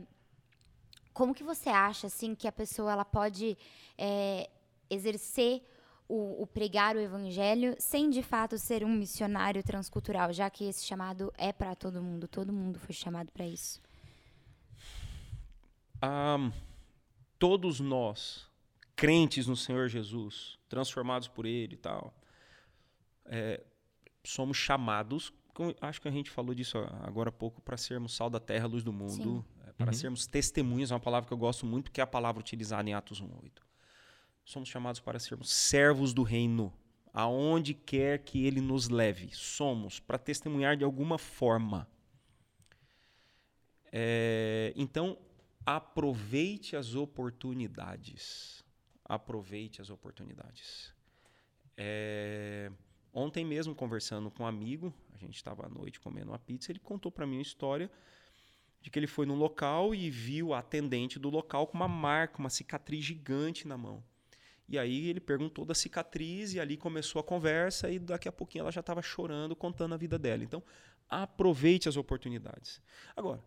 [1.13, 3.57] como que você acha assim que a pessoa ela pode
[3.97, 4.49] é,
[4.89, 5.63] exercer
[6.07, 10.85] o, o pregar o evangelho sem de fato ser um missionário transcultural, já que esse
[10.85, 13.81] chamado é para todo mundo, todo mundo foi chamado para isso.
[16.01, 16.51] Ah,
[17.39, 18.45] todos nós,
[18.95, 22.13] crentes no Senhor Jesus, transformados por Ele e tal,
[23.25, 23.63] é,
[24.23, 25.33] somos chamados,
[25.81, 28.83] acho que a gente falou disso agora há pouco, para sermos sal da terra, luz
[28.83, 29.93] do mundo, é, para Uhum.
[29.93, 32.93] sermos testemunhas, é uma palavra que eu gosto muito, porque é a palavra utilizada em
[32.93, 33.61] Atos 1.8.
[34.43, 36.73] Somos chamados para sermos servos do reino,
[37.13, 39.29] aonde quer que Ele nos leve.
[39.33, 41.87] Somos para testemunhar de alguma forma.
[43.91, 45.17] É, então,
[45.65, 48.63] aproveite as oportunidades.
[49.05, 50.93] Aproveite as oportunidades.
[51.77, 52.71] É,
[53.13, 56.79] ontem mesmo, conversando com um amigo, a gente estava à noite comendo uma pizza, ele
[56.79, 57.89] contou para mim uma história
[58.83, 62.37] de que ele foi num local e viu a atendente do local com uma marca,
[62.37, 64.03] uma cicatriz gigante na mão.
[64.67, 68.63] E aí ele perguntou da cicatriz e ali começou a conversa e daqui a pouquinho
[68.63, 70.43] ela já estava chorando, contando a vida dela.
[70.43, 70.61] Então,
[71.09, 72.81] aproveite as oportunidades.
[73.15, 73.41] Agora,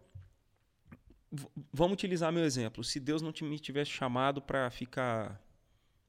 [1.71, 2.83] vamos utilizar meu exemplo.
[2.83, 5.39] Se Deus não me tivesse chamado para ficar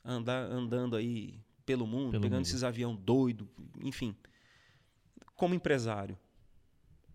[0.06, 2.48] andar, andando aí pelo mundo, Pelo pegando mundo.
[2.48, 3.50] esses avião doido,
[3.82, 4.16] enfim,
[5.36, 6.18] como empresário,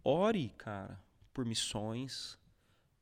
[0.04, 1.00] ore, cara,
[1.32, 2.38] por missões,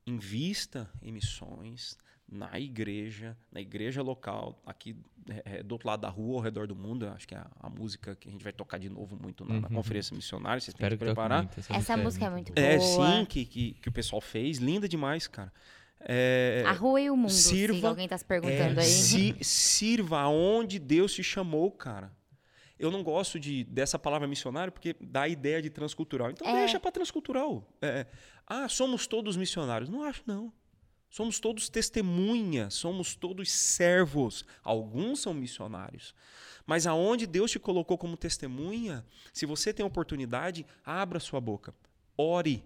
[0.05, 1.97] invista em missões
[2.29, 4.95] na igreja, na igreja local, aqui
[5.29, 7.05] é, é, do outro lado da rua, ao redor do mundo.
[7.09, 9.59] Acho que é a, a música que a gente vai tocar de novo muito na,
[9.59, 9.75] na Uhum.
[9.75, 10.59] conferência missionária.
[10.61, 11.43] Vocês têm Espero que que preparar.
[11.43, 11.59] muito.
[11.73, 13.17] Essa música é muito É, boa.
[13.19, 14.57] sim, que, que, que o pessoal fez.
[14.59, 15.51] Linda demais, cara.
[15.99, 18.89] É, A rua e o mundo, se sirva- alguém tá se perguntando é, aí.
[18.89, 22.11] si- sirva aonde Deus te chamou, cara.
[22.81, 26.31] Eu não gosto de, dessa palavra missionário porque dá a ideia de transcultural.
[26.31, 26.53] Então É.
[26.59, 27.67] deixa para transcultural.
[27.81, 28.07] É,
[28.47, 29.89] ah, somos todos missionários.
[29.89, 30.51] Não acho, não.
[31.09, 34.45] Somos todos testemunhas, somos todos servos.
[34.63, 36.15] Alguns são missionários.
[36.65, 41.73] Mas aonde Deus te colocou como testemunha, se você tem oportunidade, abra sua boca.
[42.17, 42.63] Ore,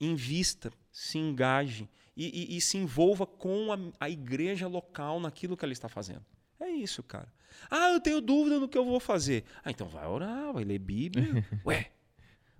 [0.00, 5.64] invista, se engaje e, e- e se envolva com a, a igreja local naquilo que
[5.64, 6.24] ela está fazendo.
[6.62, 7.32] É isso, cara.
[7.70, 9.44] Ah, eu tenho dúvida no que eu vou fazer.
[9.64, 11.44] Ah, então vai orar, vai ler Bíblia.
[11.66, 11.90] Ué,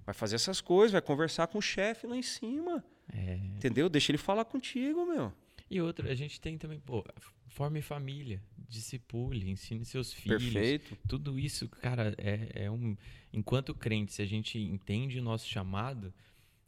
[0.05, 2.85] vai fazer essas coisas, vai conversar com o chefe lá em cima.
[3.13, 3.37] É.
[3.37, 3.89] Entendeu?
[3.89, 5.33] Deixa ele falar contigo, meu.
[5.71, 7.05] E outra, a gente tem também, pô,
[7.49, 10.43] forme família, discipule, ensine seus filhos.
[10.43, 10.99] Perfeito.
[11.09, 12.97] Tudo isso, cara, é, é um.
[13.33, 16.13] Enquanto crente, se a gente entende o nosso chamado,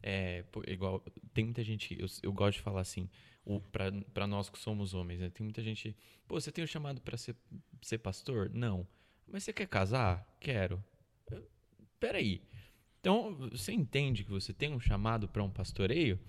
[0.01, 1.03] é, igual.
[1.33, 3.09] Tem muita gente, eu, eu gosto de falar assim,
[4.11, 5.29] para nós que somos homens, né?
[5.29, 5.95] Tem muita gente.
[6.27, 7.35] Pô, você tem o chamado para ser,
[7.81, 8.49] ser pastor?
[8.53, 8.87] Não.
[9.27, 10.27] Mas você quer casar?
[10.39, 10.83] Quero.
[11.99, 12.41] Peraí.
[12.99, 16.19] Então, você entende que você tem um chamado para um pastoreio?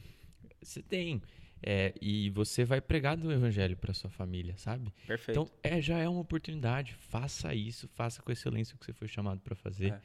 [0.62, 1.22] Você tem.
[1.62, 4.92] É, e você vai pregar do evangelho para sua família, sabe?
[5.06, 5.40] Perfeito.
[5.40, 6.94] Então, é, já é uma oportunidade.
[6.94, 9.92] Faça isso, faça com excelência o que você foi chamado para fazer.
[9.92, 10.02] É.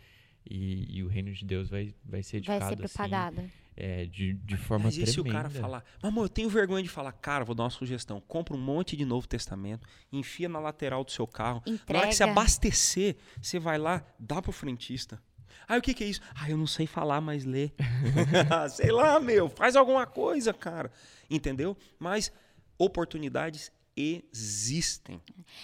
[0.49, 3.39] E, e, o reino de Deus vai, vai ser edificado Vai ser propagado.
[3.41, 6.83] Assim, é, de, de forma Mas e se o cara falar, amor, eu tenho vergonha
[6.83, 8.21] de falar, cara, vou dar uma sugestão.
[8.21, 11.61] Compra um monte de Novo Testamento, enfia na lateral do seu carro.
[11.65, 11.93] Entrega.
[11.93, 15.21] Na hora que você abastecer, você vai lá, dá pro frentista.
[15.67, 16.21] Aí o que, que é isso?
[16.35, 17.73] Ah, eu não sei falar, mas ler.
[18.71, 20.91] sei lá, meu, faz alguma coisa, cara.
[21.29, 21.77] Entendeu?
[21.97, 22.31] Mas
[22.77, 25.21] oportunidades existem.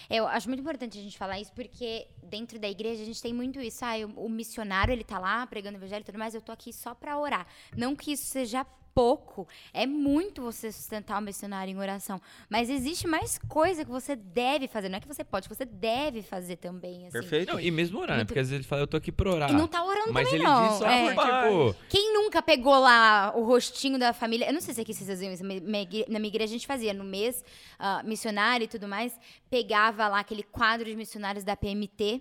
[0.08, 3.32] Eu acho muito importante a gente falar isso porque dentro da igreja a gente tem
[3.32, 3.84] muito isso.
[3.84, 6.72] Ah, o missionário ele tá lá pregando o evangelho e tudo mais, eu tô aqui
[6.72, 7.46] só para orar.
[7.76, 8.66] Não que isso seja
[8.98, 9.46] pouco.
[9.72, 12.20] É muito você sustentar o missionário em oração.
[12.50, 14.88] Mas existe mais coisa que você deve fazer.
[14.88, 17.06] Não é que você pode, você deve fazer também.
[17.06, 17.12] Assim.
[17.12, 17.52] Perfeito.
[17.52, 18.24] Não, e mesmo orar, né?
[18.24, 19.50] Porque às vezes ele fala, eu tô aqui pra orar.
[19.50, 20.68] E não tá orando Mas também, ele não.
[20.68, 21.10] diz só é.
[21.10, 21.76] tipo...
[21.88, 24.48] Quem nunca pegou lá o rostinho da família?
[24.48, 25.44] Eu não sei se aqui vocês faziam isso.
[25.44, 27.44] Na minha igreja a gente fazia no mês
[27.78, 29.16] uh, missionário e tudo mais.
[29.48, 32.20] Pegava lá aquele quadro de missionários da PMT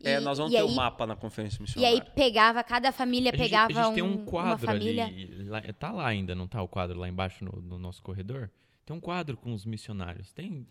[0.00, 1.96] e, é, nós vamos ter o um mapa na conferência missionária.
[1.96, 4.58] E aí pegava, cada família pegava a gente, a gente tem um, um quadro uma
[4.58, 5.06] família.
[5.06, 8.50] Ali, lá, tá lá ainda, não tá o quadro lá embaixo no, no nosso corredor?
[8.88, 10.32] Tem um quadro com os missionários.
[10.32, 10.66] Tem?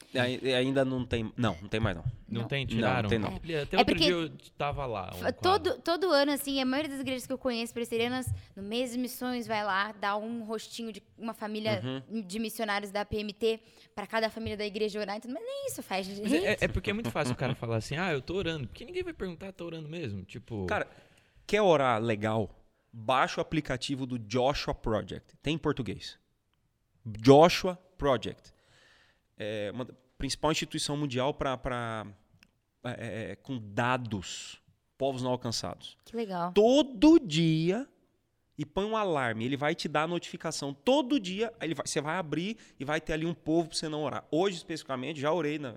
[0.57, 1.31] Ainda não tem.
[1.37, 2.03] Não, não tem mais não.
[2.27, 2.47] Não, não.
[2.47, 2.65] tem?
[2.65, 3.03] Tiraram?
[3.03, 3.29] Não, tem não.
[3.29, 3.61] É.
[3.61, 5.11] Até é outro dia eu tava lá.
[5.13, 8.93] Um todo, todo ano, assim, a maioria das igrejas que eu conheço presbiterianas, no mês
[8.93, 12.23] de missões, vai lá, dá um rostinho de uma família uhum.
[12.23, 13.59] de missionários da PMT
[13.93, 15.17] para cada família da igreja orar.
[15.17, 16.35] Então, mas nem isso faz, gente.
[16.43, 18.67] É, é, porque é muito fácil o cara falar assim, ah, eu tô orando.
[18.67, 20.23] Porque ninguém vai perguntar, tá orando mesmo?
[20.23, 20.65] Tipo.
[20.65, 20.87] Cara,
[21.45, 22.49] quer orar legal?
[22.91, 25.35] Baixa o aplicativo do Joshua Project.
[25.43, 26.17] Tem em português.
[27.19, 28.53] Joshua Project
[29.37, 29.87] é uma
[30.17, 32.05] principal instituição mundial para
[32.83, 34.61] é, é, com dados
[34.97, 35.97] povos não alcançados.
[36.03, 36.51] Que legal.
[36.53, 37.87] Todo dia
[38.57, 42.01] e põe um alarme, ele vai te dar a notificação todo dia, ele vai, você
[42.01, 44.25] vai abrir e vai ter ali um povo para você não orar.
[44.31, 45.75] Hoje especificamente já orei na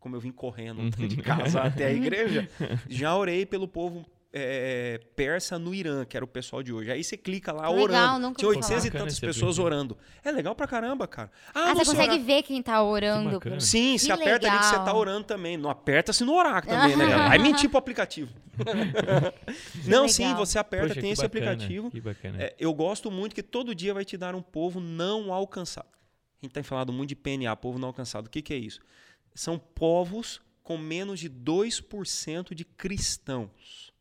[0.00, 2.48] como eu vim correndo de casa até a igreja,
[2.90, 6.90] já orei pelo povo é, persa no Irã, que era o pessoal de hoje.
[6.90, 8.18] Aí você clica lá legal, orando.
[8.18, 9.98] Nunca Tinha 800 e tantas pessoas orando.
[10.24, 11.30] É legal pra caramba, cara.
[11.54, 12.24] Ah, ah você consegue orar.
[12.24, 13.40] ver quem tá orando.
[13.60, 14.50] Sim, se aperta legal.
[14.50, 15.56] ali que você tá orando também.
[15.58, 17.30] Não aperta se não orar também, né, galera?
[17.30, 18.32] Aí mentir pro aplicativo.
[19.86, 21.90] não, sim, você aperta, Poxa, tem esse bacana, aplicativo.
[21.90, 22.02] Que.
[22.38, 25.88] É, eu gosto muito que todo dia vai te dar um povo não alcançado.
[26.40, 28.26] A gente tem falado muito de PNA, povo não alcançado.
[28.26, 28.80] O que, que é isso?
[29.34, 33.91] São povos com menos de 2% de cristãos.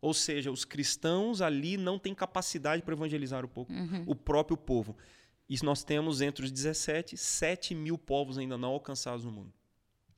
[0.00, 4.04] Ou seja, os cristãos ali não têm capacidade para evangelizar o, povo, uhum.
[4.06, 4.96] o próprio povo.
[5.48, 9.52] E nós temos entre os 17, 7 mil povos ainda não alcançados no mundo.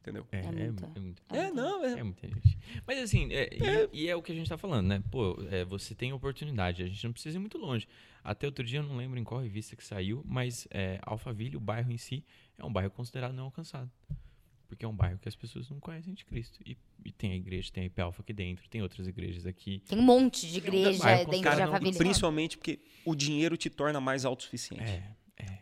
[0.00, 0.26] Entendeu?
[0.32, 0.84] É, é, é, muito.
[0.84, 1.22] é, muito.
[1.30, 1.92] é não, é.
[1.92, 2.58] é muita gente.
[2.86, 3.48] Mas assim, é,
[3.92, 5.02] e, e, é o que a gente está falando, né?
[5.10, 7.88] Pô, é, você tem oportunidade, a gente não precisa ir muito longe.
[8.22, 11.60] Até outro dia, eu não lembro em qual revista que saiu, mas é, Alphaville, o
[11.60, 12.24] bairro em si,
[12.58, 13.90] é um bairro considerado não alcançado
[14.72, 16.58] porque é um bairro que as pessoas não conhecem de Cristo.
[16.64, 19.82] E, e tem a igreja, tem a IP Alpha aqui dentro, tem outras igrejas aqui.
[19.86, 21.98] Tem um monte de igreja é, dentro cara, de Alphaville.
[21.98, 24.82] Principalmente porque o dinheiro te torna mais autossuficiente.
[24.82, 25.02] É.
[25.36, 25.58] É,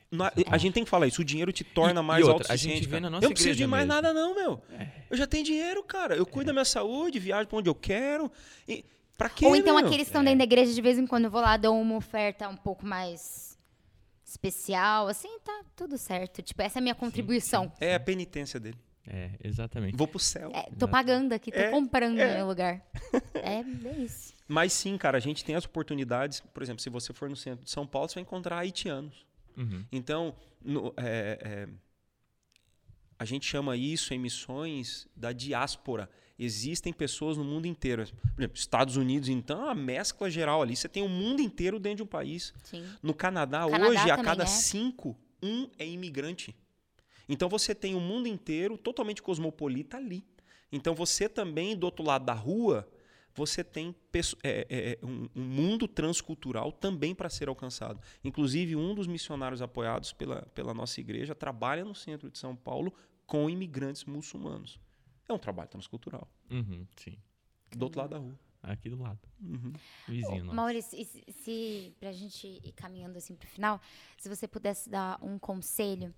[0.49, 2.45] a, a gente tem que falar isso, o dinheiro te torna e, mais e outra,
[2.45, 2.73] autossuficiente.
[2.73, 3.95] A gente vê na nossa eu não preciso de mais mesmo.
[3.95, 4.63] nada, não, meu.
[4.79, 4.89] É.
[5.11, 6.15] Eu já tenho dinheiro, cara.
[6.15, 8.31] Eu cuido da minha saúde, viajo pra onde eu quero.
[8.69, 8.85] E,
[9.19, 9.87] pra quê, Ou então meu?
[9.87, 11.97] aqueles que estão dentro da igreja, de vez em quando eu vou lá, dou uma
[11.97, 13.59] oferta um pouco mais
[14.25, 16.43] especial, assim, tá tudo certo.
[16.43, 17.65] Tipo, essa é a minha contribuição.
[17.65, 17.85] Sim, sim.
[17.85, 18.79] É a penitência dele.
[19.07, 19.97] É, exatamente.
[19.97, 20.51] Vou pro céu.
[20.55, 22.37] É, tô pagando aqui, tô É, comprando é.
[22.37, 22.85] meu lugar.
[23.35, 24.35] É, é isso.
[24.47, 26.41] Mas sim, cara, a gente tem as oportunidades.
[26.41, 29.25] Por exemplo, se você for no centro de São Paulo, você vai encontrar haitianos.
[29.57, 29.85] Uhum.
[29.91, 31.69] Então, no- é, é,
[33.19, 36.09] a gente chama isso em missões da diáspora.
[36.39, 38.05] Existem pessoas no mundo inteiro.
[38.35, 40.75] Por exemplo, Estados Unidos, então, é uma mescla geral ali.
[40.75, 42.55] Você tem o mundo inteiro dentro de um país.
[42.65, 42.85] Sim.
[43.03, 44.47] No Canadá, Canadá hoje, a cada é.
[44.47, 46.57] cinco, um é imigrante.
[47.31, 50.27] Então você tem o mundo inteiro totalmente cosmopolita ali.
[50.73, 52.89] Então você também, do outro lado da rua,
[53.33, 58.01] você tem é, é, é, um, um mundo transcultural também para ser alcançado.
[58.25, 62.93] Inclusive, um dos missionários apoiados pela, pela nossa igreja trabalha no centro de São Paulo
[63.27, 64.81] com imigrantes muçulmanos.
[65.29, 66.29] É um trabalho transcultural.
[66.51, 67.17] Uhum, sim.
[67.71, 68.37] Do outro lado da rua.
[68.61, 69.21] Aqui do lado.
[69.41, 69.73] Uhum.
[70.07, 70.57] Vizinho nosso.
[70.57, 73.81] Maurício, e se, se pra gente ir caminhando assim pro final,
[74.19, 76.13] se você pudesse dar um conselho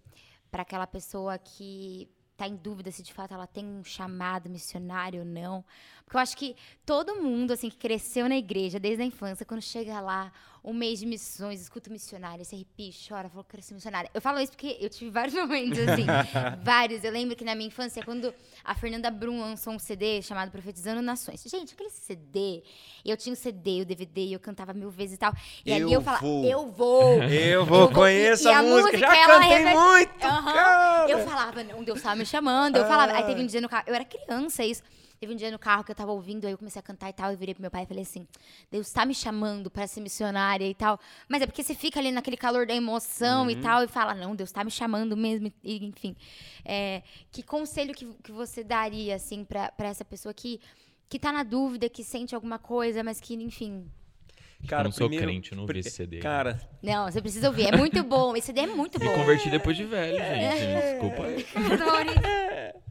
[0.52, 5.20] para aquela pessoa que tá em dúvida se de fato ela tem um chamado missionário
[5.20, 5.64] ou não.
[6.04, 9.62] Porque eu acho que todo mundo, assim, que cresceu na igreja desde a infância, quando
[9.62, 10.30] chega lá,
[10.64, 14.08] um mês de missões, escuta o missionário, se arrepia, chora, que quero ser missionária.
[14.14, 16.06] Eu falo isso porque eu tive vários momentos, assim,
[16.62, 17.02] vários.
[17.02, 18.32] Eu lembro que na minha infância, quando
[18.64, 21.42] a Fernanda Brum lançou um CD chamado Profetizando Nações.
[21.46, 22.62] Gente, aquele CD,
[23.04, 25.32] eu tinha o CD, o DVD, e eu cantava mil vezes e tal.
[25.66, 26.44] E Eu ali eu falava, vou.
[26.46, 27.22] eu vou.
[27.24, 31.06] Eu vou, conheço e, e a, música, já ela cantei rever- muito, cara.
[31.08, 32.76] Eu falava, não, Deus tava me chamando.
[32.76, 33.12] Eu falava.
[33.14, 33.42] Aí teve Ah.
[33.42, 34.82] um dia no carro, eu era criança, isso.
[35.22, 37.12] Teve um dia no carro que eu tava ouvindo, aí eu comecei a cantar e
[37.12, 37.30] tal.
[37.30, 38.26] Eu virei pro meu pai e falei assim:
[38.72, 40.98] Deus tá me chamando pra ser missionária e tal.
[41.28, 43.50] Mas é porque você fica ali naquele calor da emoção Uhum.
[43.50, 45.52] e tal, e fala: Não, Deus tá me chamando mesmo.
[45.62, 46.16] E, enfim.
[46.64, 50.60] É, que conselho que, que você daria, assim, pra, pra essa pessoa que,
[51.08, 53.88] que tá na dúvida, que sente alguma coisa, mas que, enfim.
[54.68, 56.18] Cara, eu não sou primeiro- crente, eu não ouvi esse CD.
[56.18, 57.66] Cara, Não, você precisa ouvir.
[57.72, 58.36] É muito bom.
[58.36, 59.14] Esse CD é muito Me bom.
[59.14, 60.82] converti depois de velho, gente.
[60.92, 62.72] Desculpa aí.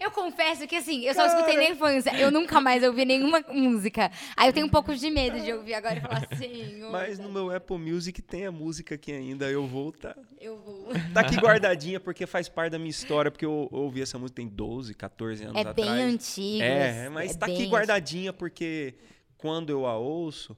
[0.00, 2.10] Eu confesso que assim, eu só escutei na infância.
[2.18, 4.10] Eu nunca mais ouvi nenhuma música.
[4.36, 6.80] Aí eu tenho um pouco de medo de ouvir agora e falar assim.
[6.90, 9.48] mas no meu Apple Music tem a música aqui ainda.
[9.48, 10.88] Eu vou tá, Eu vou.
[11.14, 13.30] tá aqui guardadinha porque faz parte da minha história.
[13.30, 15.76] Porque eu ouvi essa música tem 12, 14 anos É atrás.
[15.76, 16.62] bem antigo.
[16.64, 18.94] É, mas é tá aqui guardadinha porque
[19.38, 20.56] quando eu a ouço,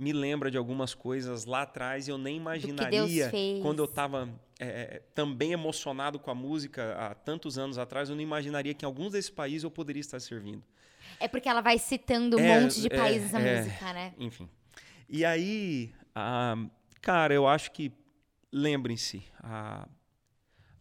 [0.00, 3.30] me lembra de algumas coisas lá atrás e eu nem imaginaria.
[3.60, 8.22] Quando eu tava é, também emocionado com a música há tantos anos atrás, eu não
[8.22, 10.64] imaginaria que em alguns desses países eu poderia estar servindo.
[11.20, 13.58] É porque ela vai citando um É, monte de é, países é.
[13.62, 14.14] música, né?
[14.18, 14.48] Enfim.
[15.06, 16.56] E aí, ah,
[17.02, 17.92] cara, eu acho que,
[18.50, 19.86] lembrem-se, a,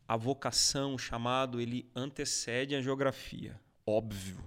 [0.07, 3.59] a vocação, o chamado, ele antecede a geografia.
[3.85, 4.41] Óbvio.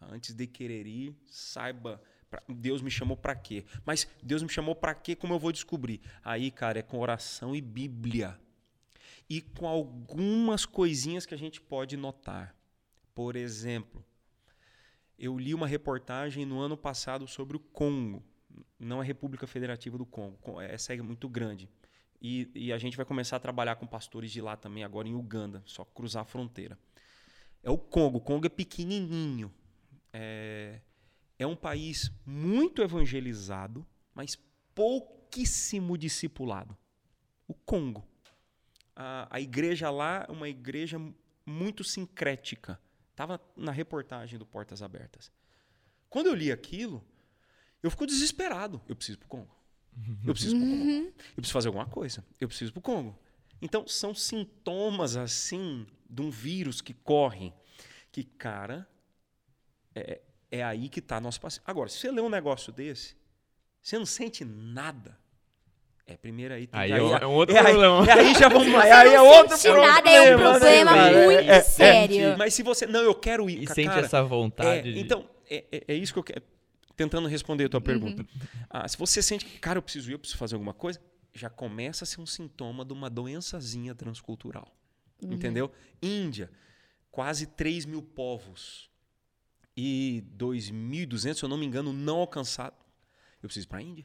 [0.00, 2.00] Antes de querer ir, saiba.
[2.48, 3.64] Deus me chamou pra quê?
[3.84, 5.16] Mas Deus me chamou pra quê?
[5.16, 6.00] Como eu vou descobrir?
[6.22, 8.38] Aí, cara, é com oração e Bíblia.
[9.28, 12.54] E com algumas coisinhas que a gente pode notar.
[13.14, 14.04] Por exemplo,
[15.18, 18.22] eu li uma reportagem no ano passado sobre o Congo,
[18.78, 20.36] não a República Federativa do Congo.
[20.40, 21.68] Co- Essa é muito grande.
[22.20, 25.14] E, e a gente vai começar a trabalhar com pastores de lá também, agora em
[25.14, 26.78] Uganda, só cruzar a fronteira.
[27.62, 28.18] É o Congo.
[28.18, 29.52] O Congo é pequenininho.
[30.12, 30.80] É,
[31.42, 34.38] é um país muito evangelizado, mas
[34.74, 36.76] pouquíssimo discipulado.
[37.46, 38.06] O Congo.
[38.94, 40.98] A, a igreja lá é uma igreja
[41.44, 42.80] muito sincrética.
[43.10, 45.30] Estava na reportagem do Portas Abertas.
[46.08, 47.04] Quando eu li aquilo,
[47.82, 48.80] eu fico desesperado.
[48.88, 49.54] Eu preciso pro Congo.
[50.24, 50.90] Eu preciso pro Congo.
[50.90, 52.24] Eu preciso fazer alguma coisa.
[52.40, 53.18] Eu preciso pro Congo.
[53.60, 57.52] Então, são sintomas, assim, de um vírus que corre.
[58.10, 58.88] Que, cara,
[59.94, 60.20] é,
[60.52, 61.64] é aí que está nosso paciente.
[61.66, 63.16] Agora, se você lê um negócio desse,
[63.82, 65.18] você não sente nada.
[66.06, 68.06] É, primeiro aí tem Aí que- é um- é um outro é aí- problema.
[68.06, 68.82] é aí já vamos lá.
[68.82, 69.92] Você Aí é outro sente problema.
[69.94, 71.24] nada, é um né, problema cara?
[71.24, 72.36] muito É, é, sério.
[72.38, 72.86] Mas se você.
[72.86, 73.62] Não, eu quero ir.
[73.62, 74.98] E ca- sente cara, essa vontade é, de...
[75.00, 76.42] Então, é, é- é isso que eu quero.
[76.96, 77.70] Tentando responder a Uhum.
[77.70, 78.26] tua pergunta.
[78.68, 81.00] Ah, se você sente que, cara, eu preciso ir, eu preciso fazer alguma coisa,
[81.32, 84.68] já começa a ser um sintoma de uma doençazinha transcultural.
[85.22, 85.32] Uhum.
[85.32, 85.70] Entendeu?
[86.02, 86.50] Índia,
[87.10, 88.90] quase 3 mil povos.
[89.76, 92.74] E 2.200, se eu não me engano, não alcançado.
[93.42, 94.04] Eu preciso ir para a Índia.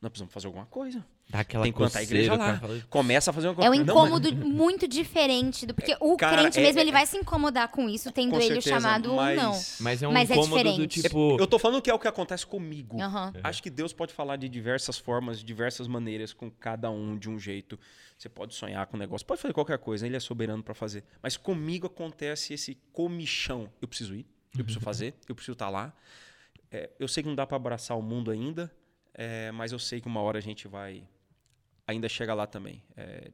[0.00, 1.04] Nós precisamos fazer alguma coisa.
[1.28, 2.60] Dá aquela Tem que plantar a igreja lá.
[2.88, 3.84] Começa a fazer alguma É um coisa.
[3.84, 5.74] Não, incômodo muito diferente do.
[5.74, 8.36] Porque o Cara, crente é- mesmo, ele é- vai se incomodar com isso, tendo com
[8.36, 9.60] ele o certeza, chamado ou não.
[9.80, 11.02] Mas é um Mas é incômodo do diferente.
[11.02, 11.36] tipo...
[11.40, 13.00] Eu tô falando que é o que acontece comigo.
[13.00, 13.32] Aham.
[13.42, 17.28] Acho que Deus pode falar de diversas formas, de diversas maneiras, com cada um de
[17.28, 17.76] um jeito.
[18.16, 21.02] Você pode sonhar com um negócio, pode fazer qualquer coisa, ele é soberano para fazer.
[21.20, 23.68] Mas comigo acontece esse comichão.
[23.82, 24.24] Eu preciso ir,
[24.56, 25.94] eu preciso fazer, eu preciso estar lá.
[26.70, 28.72] É, eu sei que não dá para abraçar o mundo ainda,
[29.14, 31.08] é, mas eu sei que uma hora a gente vai
[31.86, 32.82] ainda chegar lá também.
[32.96, 33.30] É,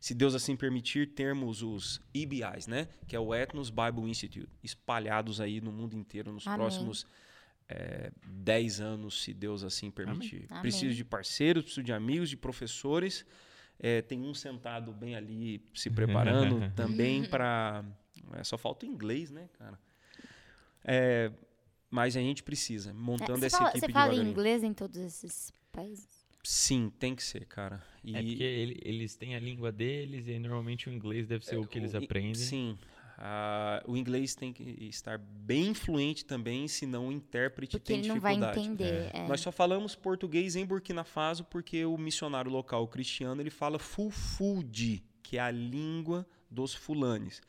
[0.00, 2.88] se Deus assim permitir, termos os EBIs, né?
[3.06, 6.58] Que é o Ethnos Bible Institute, espalhados aí no mundo inteiro nos Amém.
[6.58, 7.06] próximos
[7.68, 10.46] é, 10 anos, se Deus assim permitir.
[10.50, 10.62] Amém.
[10.62, 13.24] Preciso de parceiros, preciso de amigos, de professores.
[13.78, 17.84] É, tem um sentado bem ali se preparando também para.
[18.42, 19.78] só falta o inglês, né, cara?
[20.84, 21.30] É,
[21.90, 24.32] mas a gente precisa, montando É, essa fala, equipe você fala devagarinho.
[24.32, 26.08] inglês em todos esses países?
[26.44, 27.82] Sim, tem que ser, cara.
[28.02, 31.56] E, É porque ele- eles têm a língua deles e normalmente o inglês deve ser
[31.56, 32.34] o que eles o- aprendem.
[32.34, 32.76] Sim.
[33.24, 38.08] Ah, o inglês tem que estar bem fluente também, senão o intérprete Porque tem ele
[38.08, 38.66] não vai dificuldade.
[38.68, 39.10] entender.
[39.14, 39.28] é.
[39.28, 45.04] Nós só falamos português em Burkina Faso porque o missionário local cristiano ele fala Fulfulde,
[45.22, 47.40] que é a língua dos fulanes.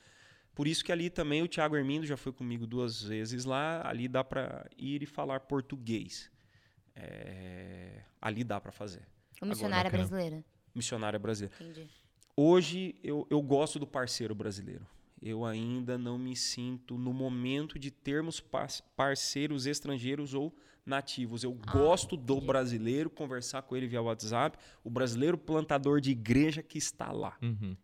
[0.56, 3.82] Por isso que ali também o Tiago Hermindo já foi comigo duas vezes lá.
[3.88, 6.30] Ali dá para ir e falar português.
[6.95, 9.01] É, ali dá para fazer.
[9.41, 10.08] O missionário é bacana.
[10.08, 10.45] brasileiro.
[10.76, 11.56] Missionário brasileiro.
[11.60, 11.89] Entendi.
[12.36, 14.86] hoje eu, eu gosto do parceiro brasileiro.
[15.22, 20.54] Eu ainda não me sinto no momento de termos par- parceiros estrangeiros ou
[20.86, 21.43] nativos.
[21.43, 22.47] Eu Ah, gosto do entendi.
[22.47, 27.38] brasileiro, conversar com ele via WhatsApp, o brasileiro plantador de igreja que está lá.
[27.41, 27.76] Uhum.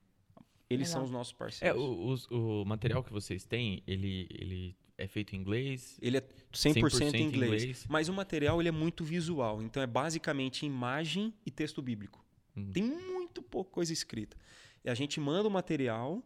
[0.69, 1.01] Eles Legal.
[1.01, 1.81] são os nossos É, parceiros.
[1.81, 5.97] o, os- o material que vocês têm, ele, ele é feito em inglês?
[6.01, 6.21] Ele é
[6.53, 7.85] 100%, 100% em inglês, inglês.
[7.89, 9.61] Mas o material ele é muito visual.
[9.63, 12.23] Então é basicamente imagem e texto bíblico.
[12.55, 12.71] Uhum.
[12.71, 14.37] Tem muito pouca coisa escrita.
[14.85, 16.21] E a gente manda o material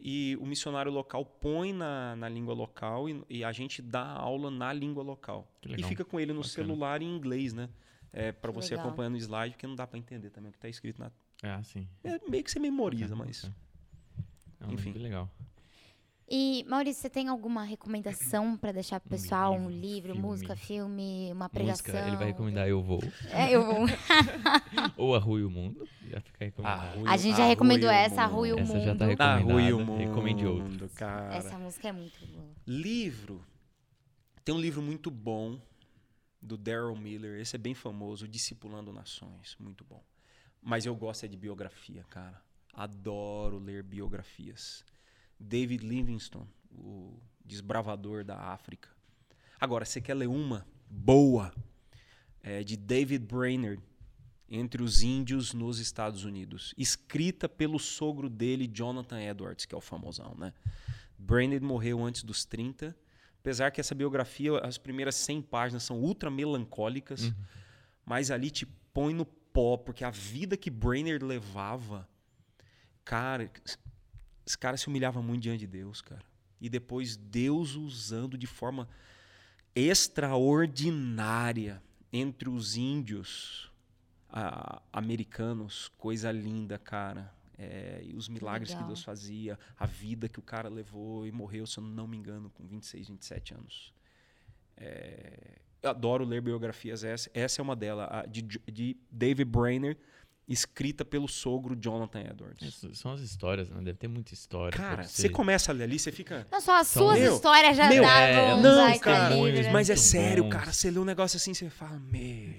[0.00, 4.48] e o missionário local põe na, na língua local e, e a gente dá aula
[4.48, 5.50] na língua local.
[5.76, 6.54] E fica com ele no Bacana.
[6.54, 7.68] celular em inglês, né?
[8.12, 8.86] É, para você legal.
[8.86, 11.10] acompanhando o slide, porque não dá para entender também o que está escrito na.
[11.42, 11.86] Ah, sim.
[12.02, 13.50] É meio que você memoriza, Bacana, mas.
[14.60, 14.92] Não, Enfim.
[14.92, 15.30] Que legal.
[16.30, 19.54] E, Maurício, você tem alguma recomendação pra deixar pro pessoal?
[19.54, 20.20] Um livro, filme.
[20.20, 21.86] música, filme, uma pregação?
[21.86, 23.00] Música, ele vai recomendar Eu Vou.
[23.30, 23.86] É, eu vou.
[24.98, 25.88] Ou A Rua e o Mundo.
[26.06, 27.08] Já fica recomendado.
[27.08, 29.20] A gente já recomendou essa, A Rua e o Essa já tá Mundo.
[29.22, 29.52] Ah, recomendada.
[29.54, 30.88] Rui e o Mundo, Recomende outro.
[30.90, 31.34] cara.
[31.34, 32.50] Essa música é muito boa.
[32.66, 33.42] Livro.
[34.44, 35.58] Tem um livro muito bom
[36.42, 37.40] do Daryl Miller.
[37.40, 39.56] Esse é bem famoso, Discipulando Nações.
[39.58, 40.02] Muito bom.
[40.60, 42.38] Mas eu gosto é de biografia, cara.
[42.82, 44.84] Adoro ler biografias.
[45.38, 48.88] David Livingstone, o desbravador da África.
[49.60, 51.52] Agora, você quer ler uma boa?
[52.40, 53.82] É de David Brainerd,
[54.48, 56.72] Entre os Índios nos Estados Unidos.
[56.78, 60.54] Escrita pelo sogro dele, Jonathan Edwards, que é o famosão, né?
[61.18, 62.96] Brainerd morreu antes dos 30.
[63.40, 67.34] Apesar que essa biografia, as primeiras 100 páginas são ultra melancólicas, Uhum.
[68.06, 68.64] mas ali te
[68.94, 72.08] põe no pó, porque a vida que Brainerd levava,
[73.08, 73.50] cara,
[74.46, 76.22] esse cara se humilhava muito diante de Deus, cara.
[76.60, 78.86] E depois Deus usando de forma
[79.74, 81.82] extraordinária
[82.12, 83.72] entre os índios
[84.28, 87.32] ah, americanos, coisa linda, cara.
[87.56, 88.88] É, e os milagres que legal.
[88.88, 92.50] Deus fazia, a vida que o cara levou e morreu, se eu não me engano,
[92.50, 93.94] com 26, 27 anos.
[94.76, 99.98] É, eu adoro ler biografias, essa, essa é uma delas, a de, de David Brainerd,
[100.48, 102.66] escrita pelo sogro Jonathan Edwards.
[102.66, 103.76] Essas São as histórias, né?
[103.82, 104.76] Deve ter muita história.
[104.76, 106.46] Cara, você começa a ler ali, você fica.
[106.50, 109.70] Não, só as São- suas Meu, histórias já meu, davam é, não, cara, livro, né?
[109.72, 110.50] Mas é muito sério, bons.
[110.50, 110.72] cara.
[110.72, 112.54] Você lê um negócio assim, você fala, meu,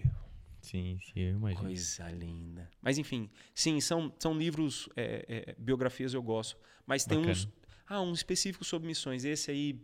[0.61, 1.63] Sim, sim, eu imagino.
[1.63, 2.69] coisa linda.
[2.79, 6.57] Mas enfim, sim, são, são livros, é, é, biografias eu gosto.
[6.85, 7.33] Mas tem Bacana.
[7.33, 7.49] uns.
[7.87, 9.25] Ah, um específico sobre missões.
[9.25, 9.81] Esse aí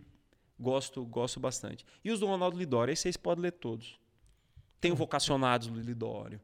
[0.59, 1.83] gosto, gosto bastante.
[2.03, 3.99] E os do Ronaldo Lidório, esse vocês podem ler todos.
[4.79, 6.39] Tem o Vocacionados do Lidório,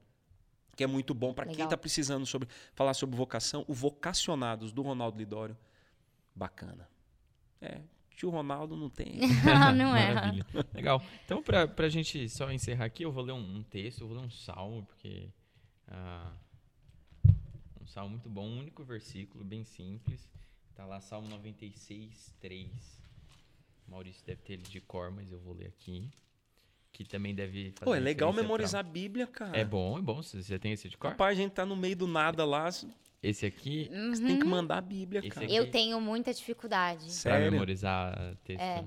[0.82, 3.64] que é muito bom para quem está precisando sobre, falar sobre vocação.
[3.68, 5.56] O Vocacionados do Ronaldo Lidório,
[6.36, 6.90] bacana.
[7.62, 7.82] É,
[8.16, 9.20] tio Ronaldo não tem.
[9.78, 10.12] não é.
[10.12, 10.46] Maravilha.
[10.74, 11.04] Legal.
[11.24, 14.18] Então, pra, pra gente só encerrar aqui, eu vou ler um, um texto, eu vou
[14.18, 15.30] ler um salmo, porque.
[15.88, 16.34] ah,
[17.80, 20.28] um salmo muito bom, um único versículo, bem simples.
[20.74, 23.04] Tá lá, Salmo 96, 3.
[23.88, 26.10] Maurício deve ter ele de cor, mas eu vou ler aqui.
[27.04, 27.86] Que também deve fazer.
[27.86, 29.52] Pô, é legal memorizar a Bíblia, cara.
[29.52, 29.60] Pra...
[29.60, 30.22] É bom, é bom.
[30.22, 31.12] Você você tem esse de cor?
[31.12, 32.88] Rapaz, a gente tá no meio do nada lá, você
[33.24, 33.90] Esse aqui,
[34.26, 35.46] tem que mandar a Bíblia, Esse cara.
[35.46, 37.02] aqui- Eu tenho muita dificuldade.
[37.06, 37.52] pra Sério?
[37.52, 38.62] memorizar texto.
[38.62, 38.84] É.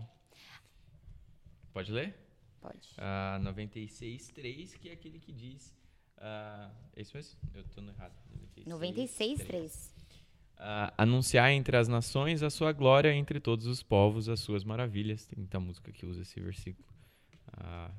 [1.73, 2.15] Pode ler?
[2.61, 2.89] Pode.
[2.99, 5.75] Ah, 96.3, que é aquele que diz.
[6.19, 7.39] ah, é isso mesmo?
[7.55, 8.13] Eu tô no errado.
[8.65, 9.95] 96, 3.
[10.57, 15.27] Ah, anunciar entre as nações a sua glória, entre todos os povos as suas maravilhas.
[15.27, 16.87] Tem muita música que usa esse versículo.
[17.53, 17.91] ah,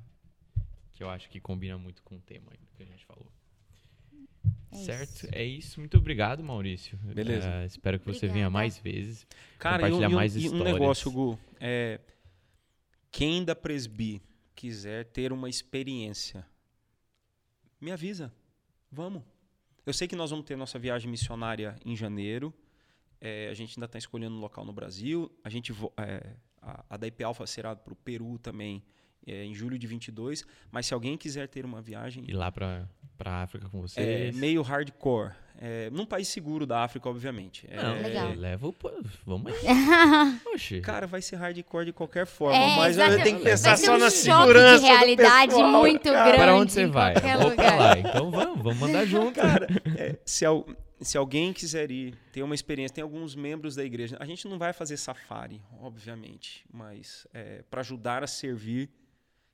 [0.95, 3.29] que eu acho que combina muito com o tema que a gente falou.
[4.71, 5.09] É certo?
[5.09, 5.27] isso.
[5.31, 5.79] É isso.
[5.79, 6.97] Muito obrigado, Maurício.
[6.97, 7.47] Beleza.
[7.49, 8.33] Ah, espero que você Obrigada.
[8.33, 9.27] venha mais vezes.
[9.59, 11.37] Cara, compartilhar e um- mais e um negócio, Gu.
[11.59, 11.99] É,
[13.11, 14.21] quem da Presbi
[14.55, 16.45] quiser ter uma experiência,
[17.79, 18.33] me avisa.
[18.91, 19.21] Vamos.
[19.85, 22.53] Eu sei que nós vamos ter nossa viagem missionária em janeiro.
[23.21, 25.31] É, a gente ainda está escolhendo um local no Brasil.
[25.43, 28.83] A gente é, a, a da IP Alpha será para o Peru também
[29.27, 30.45] é, em julho de 22.
[30.71, 34.35] Mas se alguém quiser ter uma viagem Ir lá pra, pra África com é, vocês.
[34.35, 37.65] meio hardcore, é, num país seguro da África, obviamente.
[37.69, 38.33] É, Não, Legal.
[38.35, 38.75] leva o.
[39.25, 40.81] Vamos aí.
[40.81, 43.95] Cara, vai ser hardcore de qualquer forma, É, mas a gente tem que pensar só
[43.95, 46.23] um na choque segurança de realidade pessoal, muito cara.
[46.25, 46.37] grande.
[46.43, 47.13] Pra onde você vai?
[47.15, 47.55] Eu vou lugar.
[47.55, 47.97] pra lá.
[47.99, 49.39] Então vamos, vamos mandar junto.
[49.39, 49.67] Cara,
[49.97, 50.65] é, se, al-
[50.99, 54.17] se alguém quiser ir, ter uma experiência, tem alguns membros da igreja.
[54.19, 57.25] A gente não vai fazer safari, obviamente, mas
[57.69, 58.89] para ajudar a servir,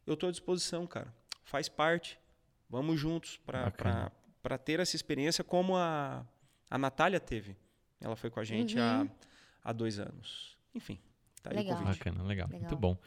[0.05, 1.13] eu estou à disposição, cara.
[1.43, 2.19] Faz parte.
[2.69, 6.25] Vamos juntos para ter essa experiência como a,
[6.69, 7.55] a Natália teve.
[7.99, 9.09] Ela foi com a gente há, Uhum.
[9.63, 10.57] há dois anos.
[10.73, 10.97] Enfim,
[11.43, 11.75] tá aí Legal.
[11.75, 11.97] o convite.
[11.99, 12.47] Bacana, legal.
[12.47, 12.61] Legal.
[12.61, 12.97] Muito bom.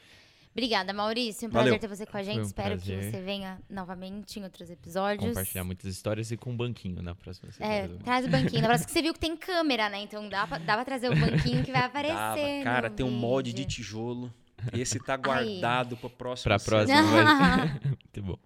[0.53, 1.49] Obrigada, Maurício.
[1.49, 1.73] Um Valeu.
[1.73, 2.39] prazer ter você com a gente.
[2.39, 3.11] Um Espero que prazer.
[3.11, 5.27] você venha novamente em outros episódios.
[5.27, 7.99] Compartilhar muitas histórias e com um banquinho na próxima É, semana.
[8.05, 8.61] traz o banquinho.
[8.63, 9.99] Na próxima que você viu que tem câmera, né?
[10.03, 12.15] Então dá pra, dá pra trazer o banquinho que vai aparecer.
[12.15, 12.59] Dava.
[12.59, 13.75] no Cara, tem um molde de vídeo.
[13.77, 14.33] tijolo.
[14.73, 16.51] Esse tá guardado pra próxima.
[16.51, 16.71] Pra série.
[16.71, 17.81] próxima vai...
[17.85, 18.39] Muito bom.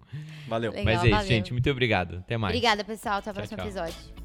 [0.47, 0.71] Valeu.
[0.71, 1.27] Legal, Mas é isso, valeu.
[1.27, 1.53] gente.
[1.53, 2.17] Muito obrigado.
[2.17, 2.55] Até mais.
[2.55, 3.17] Obrigada, pessoal.
[3.19, 3.65] Até o próximo tchau.
[3.67, 4.18] episódio.